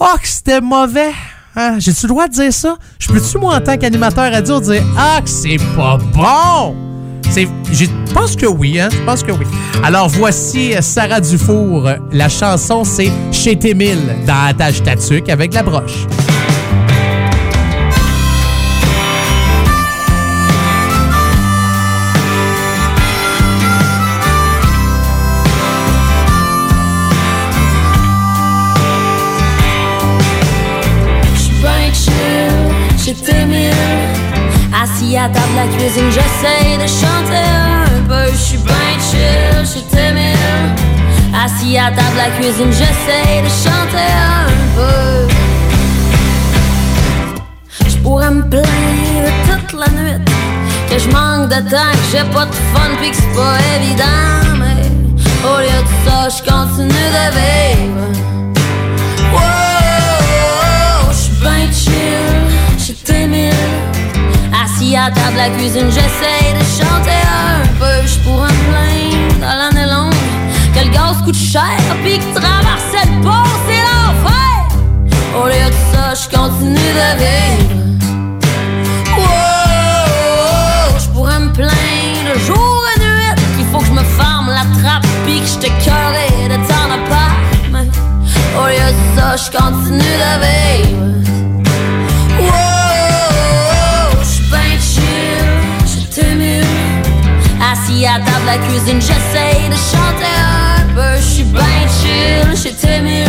[0.00, 1.12] Oh, que c'était mauvais.
[1.56, 1.78] Hein?
[1.78, 2.76] J'ai-tu le droit de dire ça?
[2.98, 6.93] Je peux-tu, moi, en tant qu'animateur radio, dire Ah, que c'est pas bon?
[7.72, 8.88] Je pense que oui, hein?
[8.92, 9.46] Je pense que oui.
[9.82, 11.88] Alors voici Sarah Dufour.
[12.12, 16.06] La chanson, c'est Chez Témil dans Attache Tatuc avec la broche.
[35.04, 38.32] Assis à table la cuisine, j'essaie de chanter un peu.
[38.32, 40.38] Je suis bien chill, je timide.
[41.44, 45.28] Assis à table la cuisine, j'essaie de chanter un peu.
[47.86, 50.24] Je pourrais me plaindre toute la nuit
[50.88, 54.56] que je manque de temps, j'ai pas de fun, pis que c'est pas évident.
[54.58, 54.88] Mais
[55.46, 58.06] au lieu de ça, je continue de vivre.
[59.34, 62.48] Wow, je suis bien chill,
[62.78, 62.94] je suis.
[64.92, 68.06] À table la cuisine, j'essaie de chanter un peu.
[68.06, 70.14] Je pourrais me plaindre dans l'année longue
[70.72, 74.68] que le gaz coûte cher, puis que traverser le pont, c'est l'enfer.
[75.34, 77.74] Au lieu de ça, je continue de vivre.
[79.16, 84.64] Wow, je pourrais me plaindre jour et nuit qu'il faut que je me ferme la
[84.80, 87.32] trappe, puis que je te de t'en pas.
[87.72, 87.88] Mais
[88.60, 91.43] au lieu de ça, je continue de vivre.
[97.94, 101.16] Assis à table la cuisine, j'essaye de chanter un peu.
[101.16, 103.28] Je suis bien chill, j'étais mille.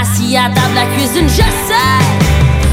[0.00, 2.00] Assis à table la cuisine, j'essaie.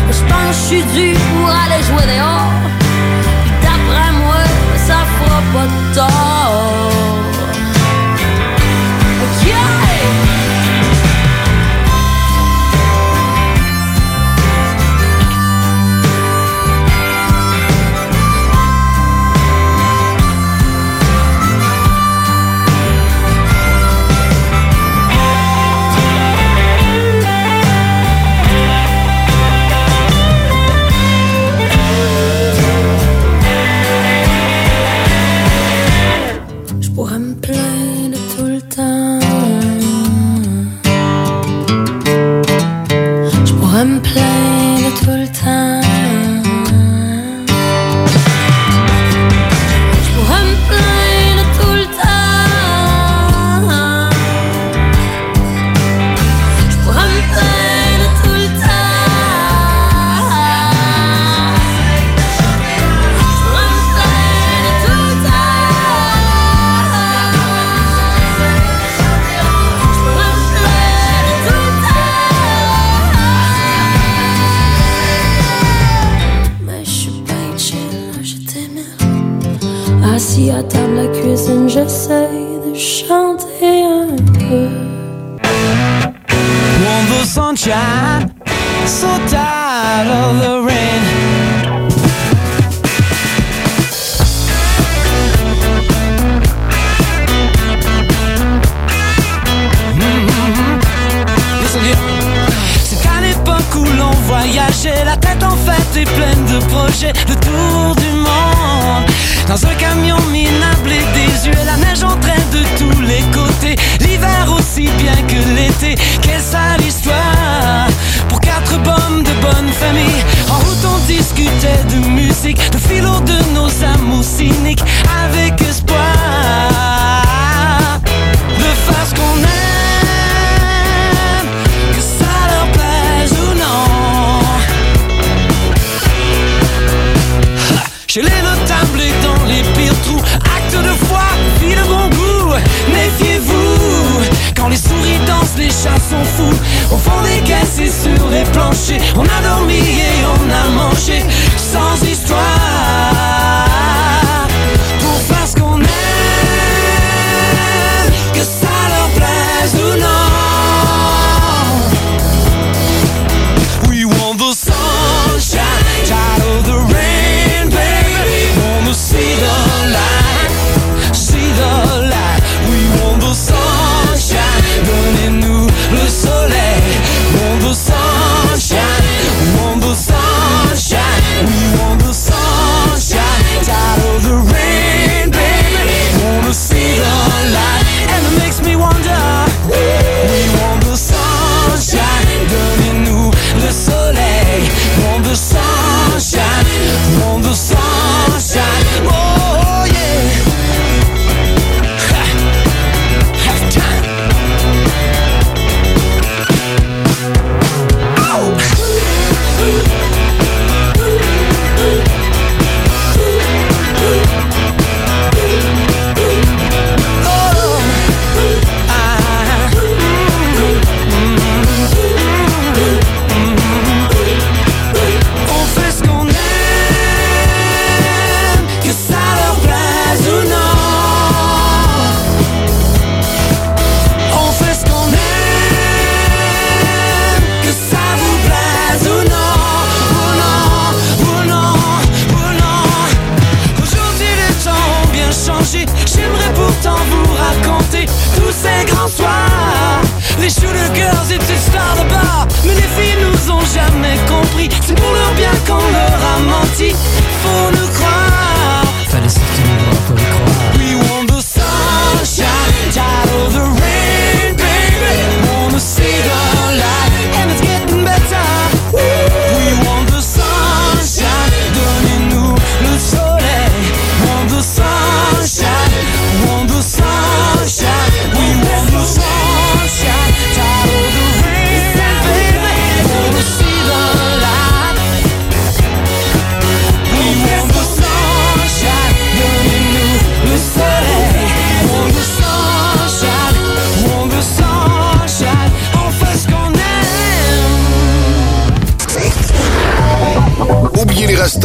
[0.09, 2.53] Je pense que je suis dû pour aller jouer dehors.
[3.43, 4.41] Puis d'après moi,
[4.87, 7.16] ça fera pas de tort.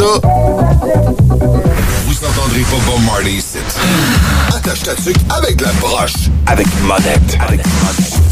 [0.03, 0.19] Vous
[2.21, 3.57] n'entendrez pas Bob Marley ici.
[4.53, 6.29] Attache ta tuque avec la broche.
[6.45, 7.37] Avec monette.
[7.39, 8.22] Avec monette.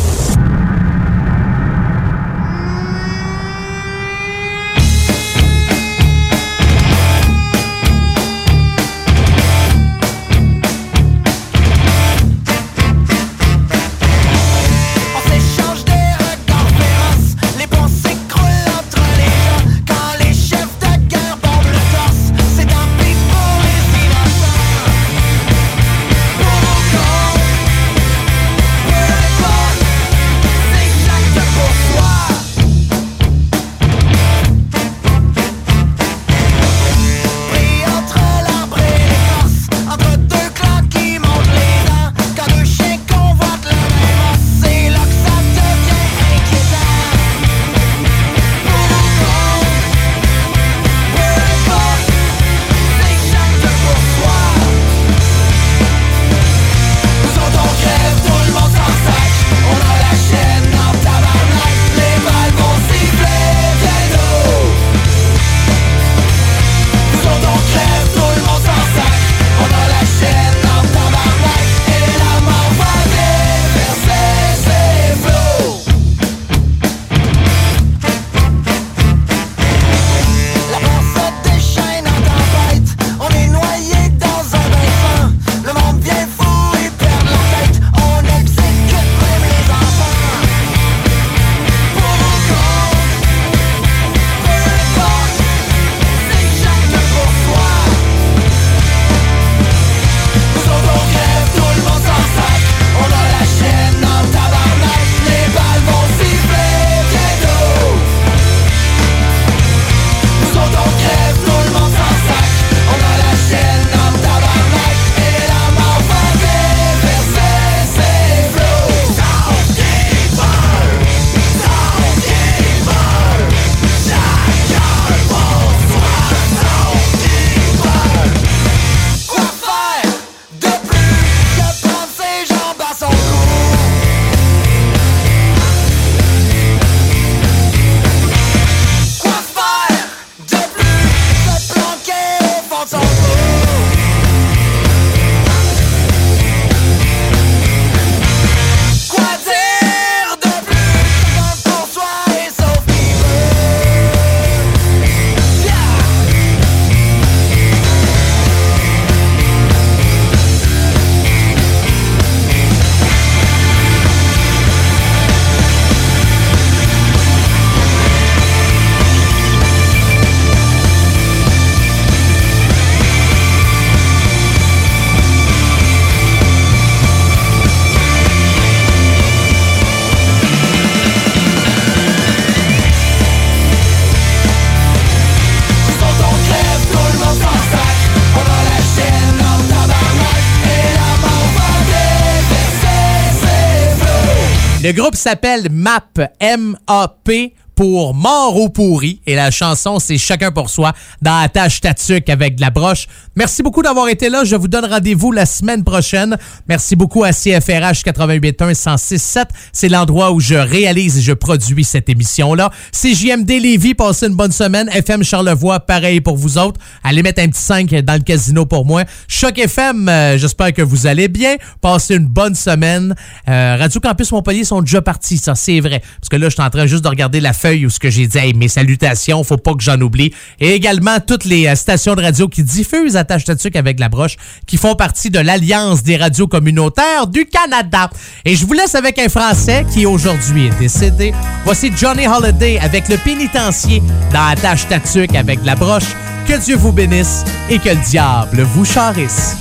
[194.83, 199.21] Le groupe s'appelle MAP, M-A-P pour Mort ou pourri.
[199.25, 203.07] Et la chanson, c'est Chacun pour soi dans Attache Tatuc avec de la broche.
[203.35, 204.43] Merci beaucoup d'avoir été là.
[204.43, 206.37] Je vous donne rendez-vous la semaine prochaine.
[206.67, 209.47] Merci beaucoup à CFRH 881 1067.
[209.73, 212.69] C'est l'endroit où je réalise et je produis cette émission-là.
[212.91, 214.87] CJMD Lévis, passez une bonne semaine.
[214.89, 216.79] FM Charlevoix, pareil pour vous autres.
[217.03, 219.05] Allez mettre un petit 5 dans le casino pour moi.
[219.27, 221.55] Choc FM, euh, j'espère que vous allez bien.
[221.81, 223.15] Passez une bonne semaine.
[223.49, 226.03] Euh, Radio Campus Montpellier sont déjà partis, ça c'est vrai.
[226.19, 228.09] Parce que là, je suis en train juste de regarder la feuille où ce que
[228.09, 230.33] j'ai dit, mes salutations, faut pas que j'en oublie.
[230.59, 234.37] Et également toutes les euh, stations de radio qui diffusent Attache Tatuc avec la broche,
[234.67, 238.09] qui font partie de l'Alliance des radios communautaires du Canada.
[238.45, 241.33] Et je vous laisse avec un Français qui aujourd'hui est décédé.
[241.65, 244.01] Voici Johnny Holiday avec le pénitencier
[244.33, 246.15] dans Attache Tatuc avec la broche.
[246.47, 249.55] Que Dieu vous bénisse et que le diable vous charisse.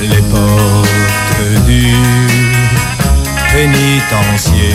[0.00, 1.94] Les portes du
[3.52, 4.74] pénitencier